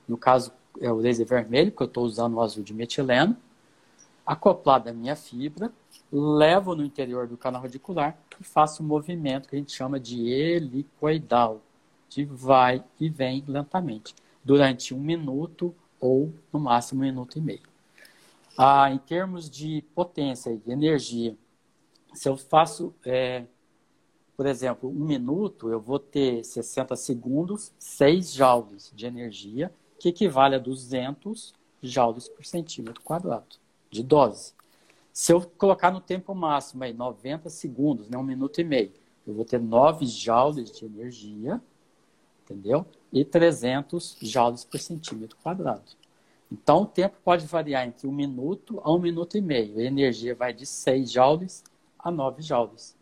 [0.08, 3.36] no caso é o laser vermelho, que eu estou usando o azul de metileno,
[4.26, 5.72] acoplado à minha fibra,
[6.12, 10.30] levo no interior do canal radicular e faço um movimento que a gente chama de
[10.30, 11.62] helicoidal
[12.12, 17.72] de vai e vem lentamente, durante um minuto ou no máximo um minuto e meio.
[18.58, 21.38] Ah, em termos de potência e energia,
[22.14, 23.46] se eu faço, é,
[24.36, 30.56] por exemplo, um minuto, eu vou ter 60 segundos, 6 joules de energia, que equivale
[30.56, 33.56] a 200 joules por centímetro quadrado
[33.90, 34.54] de dose.
[35.14, 38.92] Se eu colocar no tempo máximo aí 90 segundos, né, um minuto e meio,
[39.26, 41.62] eu vou ter 9 joules de energia
[42.44, 42.86] entendeu?
[43.12, 45.84] E 300 joules por centímetro quadrado.
[46.52, 49.80] Então, o tempo pode variar entre um minuto a um minuto e meio.
[49.80, 51.64] A energia vai de 6 joules
[51.98, 52.96] a 9 joules.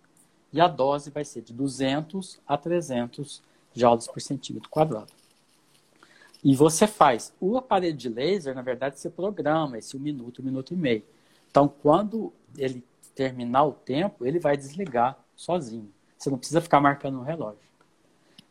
[0.53, 3.41] E a dose vai ser de 200 a 300
[3.73, 5.11] joules por centímetro quadrado.
[6.43, 10.45] E você faz o aparelho de laser, na verdade, você programa esse um minuto, um
[10.45, 11.03] minuto e meio.
[11.49, 12.83] Então, quando ele
[13.13, 15.91] terminar o tempo, ele vai desligar sozinho.
[16.17, 17.68] Você não precisa ficar marcando no relógio.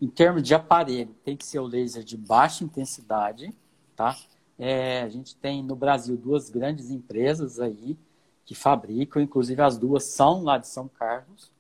[0.01, 3.53] Em termos de aparelho, tem que ser o laser de baixa intensidade,
[3.97, 4.17] tá?
[4.57, 7.97] É, a gente tem no Brasil duas grandes empresas aí
[8.45, 11.51] que fabricam, inclusive as duas são lá de São Carlos,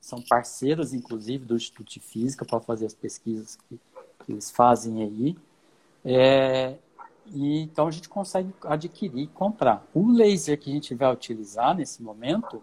[0.00, 3.78] são parceiras, inclusive, do Instituto de Física para fazer as pesquisas que,
[4.24, 5.36] que eles fazem aí.
[6.04, 6.76] É,
[7.26, 9.86] e então a gente consegue adquirir e comprar.
[9.94, 12.60] O laser que a gente vai utilizar nesse momento,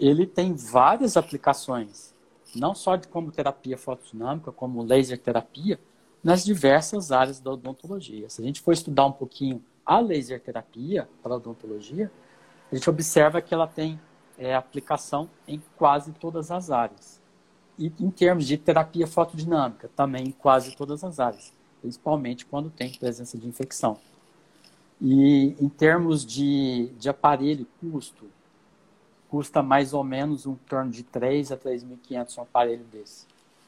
[0.00, 2.13] ele tem várias aplicações
[2.58, 5.78] não só de como terapia fotodinâmica, como laser terapia,
[6.22, 8.28] nas diversas áreas da odontologia.
[8.30, 12.10] Se a gente for estudar um pouquinho a laser terapia para odontologia,
[12.72, 14.00] a gente observa que ela tem
[14.38, 17.20] é, aplicação em quase todas as áreas.
[17.78, 22.92] E em termos de terapia fotodinâmica, também em quase todas as áreas, principalmente quando tem
[22.94, 23.98] presença de infecção.
[25.00, 28.26] E em termos de, de aparelho, custo,
[29.34, 33.26] custa mais ou menos um torno de 3 a 3.500 um aparelho desse.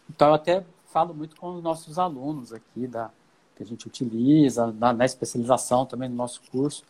[0.08, 3.10] Então, eu até falo muito com os nossos alunos aqui, da,
[3.56, 6.84] que a gente utiliza, na, na especialização também no nosso curso.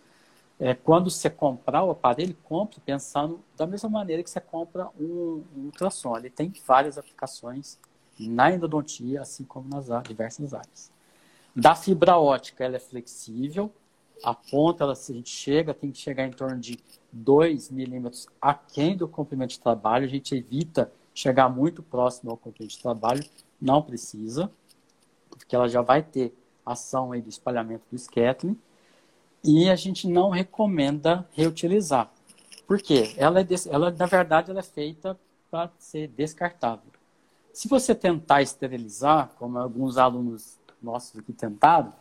[0.61, 5.43] É, quando você comprar o aparelho, compre pensando da mesma maneira que você compra um,
[5.57, 6.14] um ultrassom.
[6.18, 7.79] Ele tem várias aplicações
[8.20, 10.93] na endodontia, assim como nas diversas áreas.
[11.55, 13.72] Da fibra ótica, ela é flexível,
[14.22, 16.78] a ponta, ela, se a gente chega, tem que chegar em torno de
[17.12, 20.04] 2 milímetros aquém do comprimento de trabalho.
[20.04, 23.24] A gente evita chegar muito próximo ao comprimento de trabalho,
[23.60, 24.50] não precisa,
[25.30, 28.58] porque ela já vai ter ação aí do espalhamento do Scatling.
[29.44, 32.10] E a gente não recomenda reutilizar.
[32.66, 33.14] Por quê?
[33.16, 35.18] Ela, é, ela na verdade, ela é feita
[35.50, 36.90] para ser descartável.
[37.52, 41.92] Se você tentar esterilizar, como alguns alunos nossos aqui tentaram,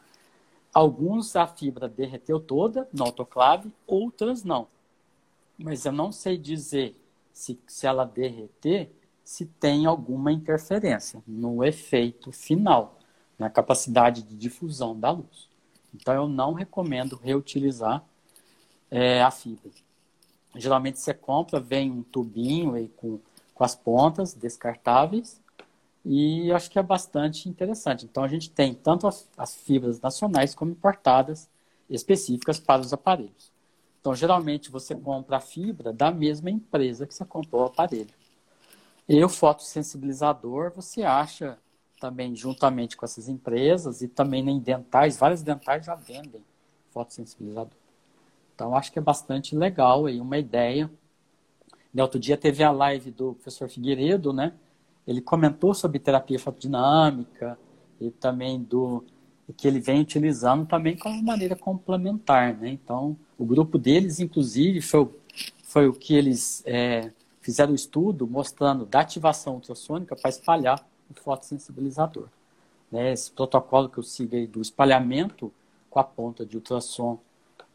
[0.76, 4.68] Alguns a fibra derreteu toda no autoclave, outras não.
[5.58, 6.94] Mas eu não sei dizer
[7.32, 8.92] se, se ela derreter,
[9.24, 13.00] se tem alguma interferência no efeito final,
[13.40, 15.48] na capacidade de difusão da luz.
[15.94, 18.04] Então eu não recomendo reutilizar
[18.92, 19.72] é, a fibra.
[20.56, 23.18] Geralmente você compra, vem um tubinho aí com,
[23.54, 25.40] com as pontas descartáveis
[26.06, 28.06] e acho que é bastante interessante.
[28.06, 31.50] Então, a gente tem tanto as, as, fibras nacionais como importadas
[31.90, 33.52] específicas para os aparelhos.
[34.00, 38.14] Então, geralmente, você compra a fibra da mesma empresa que você comprou o aparelho.
[39.10, 41.58] E o fotossensibilizador você acha
[42.00, 46.44] também juntamente com essas empresas e também em dentais, várias dentais já vendem
[46.92, 47.78] fotossensibilizador.
[48.54, 50.90] Então, acho que é bastante legal aí, uma ideia.
[51.92, 54.54] No outro dia teve a live do professor Figueiredo, né?
[55.08, 57.58] Ele comentou sobre terapia fotodinâmica
[58.00, 59.04] e também do
[59.56, 62.70] que ele vem utilizando também como maneira complementar, né?
[62.70, 65.08] Então, o grupo deles, inclusive, foi,
[65.64, 71.14] foi o que eles é, fizeram o estudo mostrando da ativação ultrassônica para espalhar o
[71.14, 72.28] fotossensibilizador.
[72.92, 73.14] Né?
[73.14, 75.52] Esse protocolo que eu sigo aí do espalhamento
[75.90, 77.20] com a ponta de ultrassom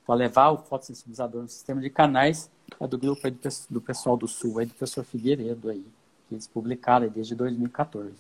[0.05, 2.51] para levar o fotossensibilizador no sistema de canais
[2.81, 3.39] é do grupo do,
[3.71, 5.85] do pessoal do Sul, aí do professor Figueiredo aí,
[6.47, 8.15] publicaram aí desde 2014.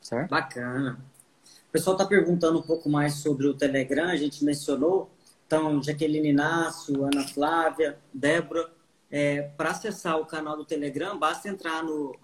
[0.00, 0.30] Certo?
[0.30, 0.98] Bacana.
[1.68, 5.10] O pessoal está perguntando um pouco mais sobre o Telegram, a gente mencionou.
[5.46, 8.70] Então, Jaqueline Inácio, Ana Flávia, Débora.
[9.10, 12.14] É, Para acessar o canal do Telegram, basta entrar no,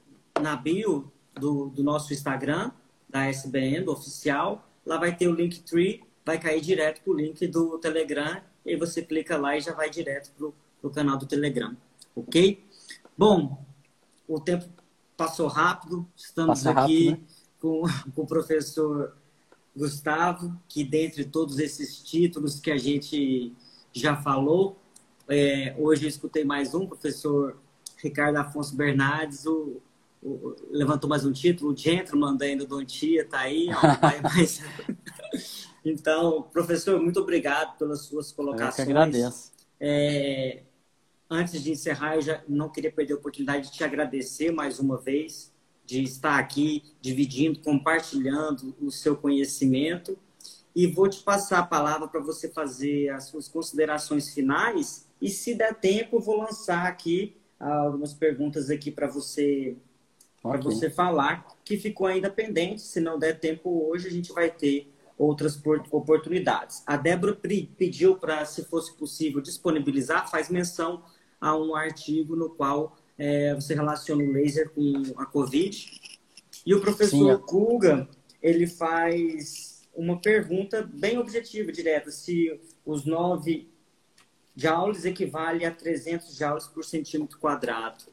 [0.40, 2.70] na bio do, do nosso Instagram,
[3.08, 4.68] da SBN, do oficial.
[4.84, 8.42] Lá vai ter o Linktree, vai cair direto para o link do Telegram.
[8.64, 11.76] E você clica lá e já vai direto para o canal do Telegram.
[12.14, 12.62] Ok?
[13.16, 13.64] Bom,
[14.28, 14.66] o tempo
[15.16, 16.06] passou rápido.
[16.16, 17.26] Estamos Passa aqui rápido, né?
[17.60, 17.82] com,
[18.14, 19.16] com o professor
[19.76, 23.52] Gustavo, que dentre todos esses títulos que a gente
[23.92, 24.78] já falou,
[25.28, 27.58] é, hoje eu escutei mais um, professor
[27.96, 29.80] Ricardo Afonso Bernardes, o,
[30.22, 33.68] o, levantou mais um título, o Gentleman da Endodontia está aí.
[33.70, 33.80] Ó,
[34.22, 34.62] mas...
[35.84, 38.78] então, professor, muito obrigado pelas suas colocações.
[38.80, 39.52] Eu que agradeço.
[39.80, 40.62] É,
[41.34, 44.96] antes de encerrar, eu já não queria perder a oportunidade de te agradecer mais uma
[44.96, 45.52] vez
[45.84, 50.18] de estar aqui dividindo, compartilhando o seu conhecimento.
[50.74, 55.06] E vou te passar a palavra para você fazer as suas considerações finais.
[55.20, 59.76] E se der tempo, vou lançar aqui algumas perguntas aqui para você
[60.42, 60.50] okay.
[60.50, 62.82] para você falar que ficou ainda pendente.
[62.82, 65.60] Se não der tempo hoje, a gente vai ter outras
[65.92, 66.82] oportunidades.
[66.86, 67.38] A Débora
[67.76, 71.02] pediu para, se fosse possível, disponibilizar, faz menção
[71.44, 76.00] a um artigo no qual é, você relaciona o laser com a COVID.
[76.64, 77.38] E o professor.
[77.40, 78.08] Kuga,
[78.42, 83.68] ele faz uma pergunta bem objetiva, direta, se os 9
[84.56, 88.04] joules equivale a 300 joules por centímetro quadrado.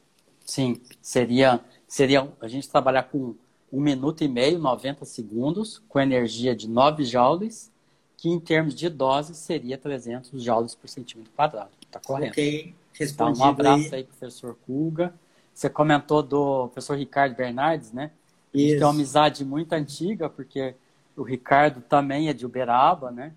[0.44, 3.34] Sim, seria, seria a gente trabalhar com
[3.72, 7.72] um minuto e meio, 90 segundos, com energia de 9 joules,
[8.18, 11.70] que em termos de dose seria 300 joules por centímetro quadrado.
[11.80, 12.32] Está correto.
[12.32, 12.81] Ok.
[13.04, 15.14] Respondido então, um abraço aí, aí professor Kuga.
[15.54, 18.10] Você comentou do professor Ricardo Bernardes, né?
[18.54, 20.74] A gente tem uma amizade muito antiga, porque
[21.16, 23.32] o Ricardo também é de Uberaba, né?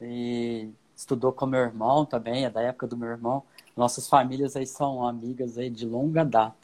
[0.00, 3.42] E estudou com meu irmão também, é da época do meu irmão.
[3.76, 6.56] Nossas famílias aí são amigas aí de longa data.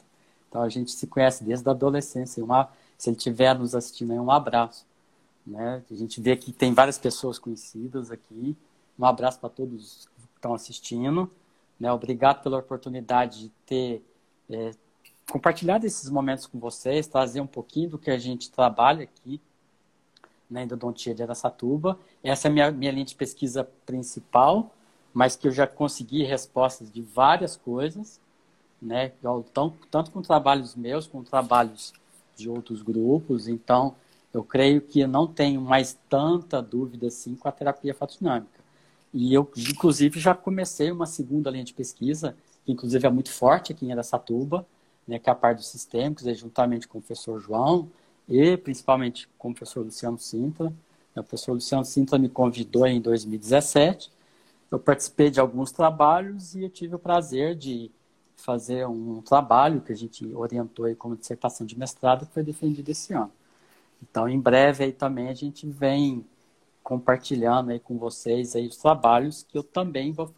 [0.49, 2.43] Então a gente se conhece desde a adolescência.
[2.43, 4.85] Uma, se ele estiver nos assistindo aí, um abraço.
[5.45, 5.81] Né?
[5.89, 8.55] A gente vê que tem várias pessoas conhecidas aqui.
[8.97, 11.29] Um abraço para todos que estão assistindo.
[11.79, 11.91] Né?
[11.91, 14.05] Obrigado pela oportunidade de ter
[14.49, 14.71] é,
[15.31, 19.41] compartilhado esses momentos com vocês, trazer um pouquinho do que a gente trabalha aqui
[20.49, 21.97] na né, endodontia de Aracatuba.
[22.23, 24.71] Essa é a minha, minha linha de pesquisa principal,
[25.13, 28.19] mas que eu já consegui respostas de várias coisas,
[28.81, 29.13] né?
[29.53, 31.93] Tanto, tanto com trabalhos meus, com trabalhos
[32.35, 33.47] de outros grupos.
[33.47, 33.95] Então,
[34.33, 38.62] eu creio que não tenho mais tanta dúvida assim com a terapia fatodinâmica.
[39.13, 42.35] E eu, inclusive, já comecei uma segunda linha de pesquisa,
[42.65, 44.65] que inclusive é muito forte aqui em Aracatuba,
[45.07, 47.89] né, que é a parte dos sistêmicos, é juntamente com o professor João
[48.27, 50.73] e principalmente com o professor Luciano Sintra.
[51.15, 54.11] O professor Luciano Sintra me convidou em 2017.
[54.71, 57.91] Eu participei de alguns trabalhos e eu tive o prazer de
[58.35, 62.89] fazer um trabalho que a gente orientou aí como dissertação de mestrado, que foi defendido
[62.89, 63.31] esse ano.
[64.01, 66.25] Então, em breve aí também a gente vem
[66.83, 70.31] compartilhando aí com vocês aí os trabalhos que eu também vou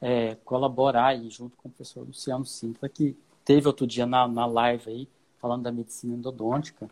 [0.00, 4.44] é, colaborar aí junto com o professor Luciano Sintra, que teve outro dia na, na
[4.46, 5.08] live aí,
[5.40, 6.88] falando da medicina endodôntica.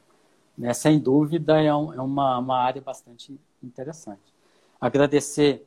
[0.57, 0.73] Né?
[0.73, 4.23] Sem dúvida, é, um, é uma, uma área bastante interessante.
[4.81, 5.67] Agradecer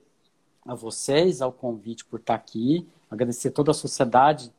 [0.65, 4.51] a vocês, ao convite por estar aqui, agradecer toda a sociedade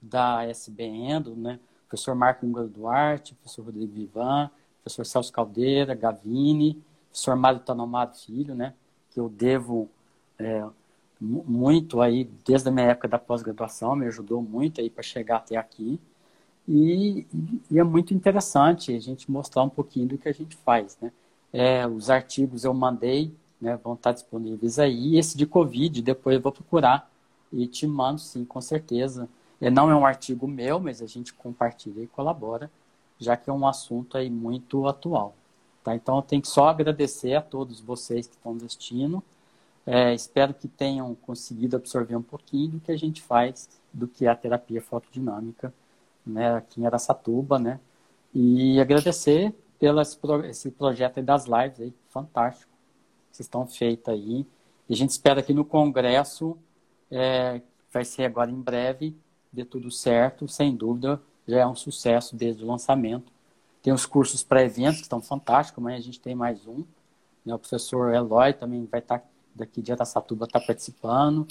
[0.00, 1.60] da SBN, do né?
[1.88, 4.50] professor Marco Ungaro Duarte, professor Rodrigo Vivan,
[4.82, 6.82] professor Celso Caldeira, Gavini,
[7.12, 8.74] professor Mário Tanomado Filho, né,
[9.10, 9.88] que eu devo
[10.38, 10.64] é,
[11.20, 15.56] muito aí, desde a minha época da pós-graduação, me ajudou muito aí para chegar até
[15.56, 16.00] aqui.
[16.66, 17.26] E,
[17.70, 21.12] e, é muito interessante a gente mostrar um pouquinho do que a gente faz, né?
[21.52, 25.16] É, os artigos eu mandei, né, vão estar disponíveis aí.
[25.18, 27.10] Esse de Covid, depois eu vou procurar
[27.52, 29.28] e te mando, sim, com certeza.
[29.60, 32.70] É, não é um artigo meu, mas a gente compartilha e colabora,
[33.18, 35.34] já que é um assunto aí muito atual.
[35.82, 35.94] Tá?
[35.94, 39.22] Então, eu tenho que só agradecer a todos vocês que estão assistindo.
[39.86, 44.26] é, espero que tenham conseguido absorver um pouquinho do que a gente faz, do que
[44.26, 45.74] é a terapia fotodinâmica,
[46.24, 47.80] né, aqui em Aracatuba, né?
[48.34, 50.00] E agradecer pelo
[50.44, 52.70] esse projeto das lives aí, fantástico,
[53.30, 54.46] que vocês estão feitos aí.
[54.88, 56.56] E a gente espera que no congresso,
[57.10, 57.60] é,
[57.92, 59.16] vai ser agora em breve,
[59.52, 63.32] dê tudo certo, sem dúvida, já é um sucesso desde o lançamento.
[63.82, 66.84] Tem os cursos pré-eventos que estão fantásticos, amanhã a gente tem mais um.
[67.44, 67.54] Né?
[67.54, 69.22] O professor Eloy também vai estar
[69.54, 71.46] daqui de Aracatuba está participando.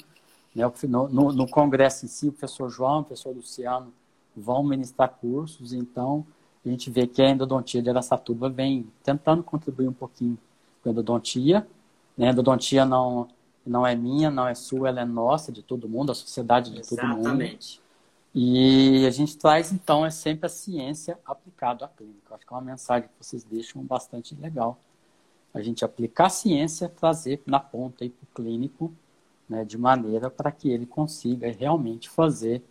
[0.56, 0.64] Né?
[0.88, 3.94] No, no, no, congresso em si, o professor João, o professor Luciano
[4.36, 6.26] vão ministrar cursos, então
[6.66, 10.38] a gente vê que a endodontia de Aracatuba vem tentando contribuir um pouquinho
[10.82, 11.68] com a endodontia.
[12.18, 12.30] Né?
[12.30, 13.28] A endodontia não,
[13.66, 16.80] não é minha, não é sua, ela é nossa, de todo mundo, a sociedade de
[16.80, 17.06] Exatamente.
[17.06, 17.28] todo mundo.
[17.28, 17.81] Exatamente.
[18.34, 22.36] E a gente traz, então, é sempre a ciência aplicada à clínica.
[22.36, 24.80] Acho que é uma mensagem que vocês deixam bastante legal.
[25.54, 28.94] A gente aplicar a ciência, trazer na ponta para o clínico,
[29.50, 32.64] né, de maneira para que ele consiga realmente fazer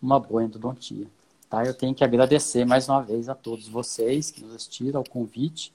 [0.00, 1.08] uma boa endodontia.
[1.48, 1.64] Tá?
[1.64, 5.74] Eu tenho que agradecer mais uma vez a todos vocês que nos assistiram ao convite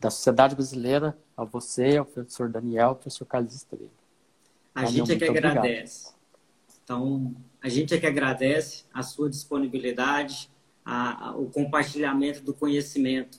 [0.00, 3.88] da Sociedade Brasileira, a você, ao professor Daniel, ao professor Carlos Estrela.
[4.74, 6.12] A gente é que agradece.
[6.84, 10.50] Então, a gente é que agradece a sua disponibilidade,
[10.84, 13.38] a, a, o compartilhamento do conhecimento.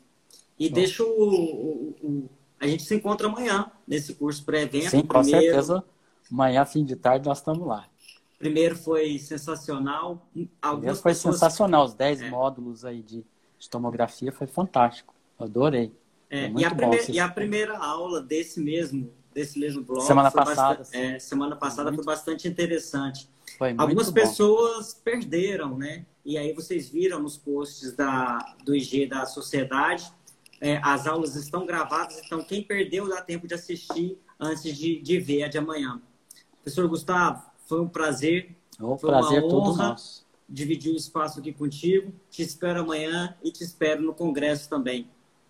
[0.57, 0.75] E Bom.
[0.75, 2.29] deixa o, o, o,
[2.59, 4.89] A gente se encontra amanhã nesse curso pré-evento.
[4.89, 5.83] Sim, com Primeiro, certeza.
[6.31, 7.87] Amanhã, fim de tarde, nós estamos lá.
[8.39, 10.27] Primeiro foi sensacional.
[10.61, 11.35] Algumas foi pessoas...
[11.35, 11.85] sensacional.
[11.85, 12.29] Os 10 é.
[12.29, 13.23] módulos aí de,
[13.59, 15.13] de tomografia foi fantástico.
[15.37, 15.93] Adorei.
[16.29, 20.01] É, e, a primeira, e, a primeira, aula desse mesmo, desse mesmo bloco.
[20.01, 20.79] Semana passada.
[20.79, 23.29] Bastante, é, semana passada foi, foi bastante interessante.
[23.77, 26.05] Algumas pessoas perderam, né?
[26.25, 30.11] E aí vocês viram nos posts da, do IG da sociedade,
[30.59, 35.19] é, as aulas estão gravadas, então quem perdeu dá tempo de assistir antes de, de
[35.19, 36.01] ver a de amanhã.
[36.63, 38.55] Professor Gustavo, foi um prazer.
[38.79, 40.25] O foi prazer uma honra todo nosso.
[40.49, 42.11] dividir o espaço aqui contigo.
[42.29, 45.07] Te espero amanhã e te espero no congresso também.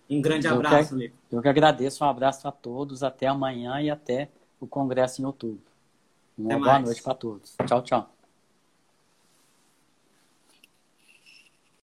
[0.10, 3.90] Um grande abraço, eu que, Eu que agradeço, um abraço a todos, até amanhã e
[3.90, 4.30] até
[4.60, 5.75] o congresso em outubro.
[6.38, 7.56] Uma boa noite para todos.
[7.66, 8.15] Tchau, tchau.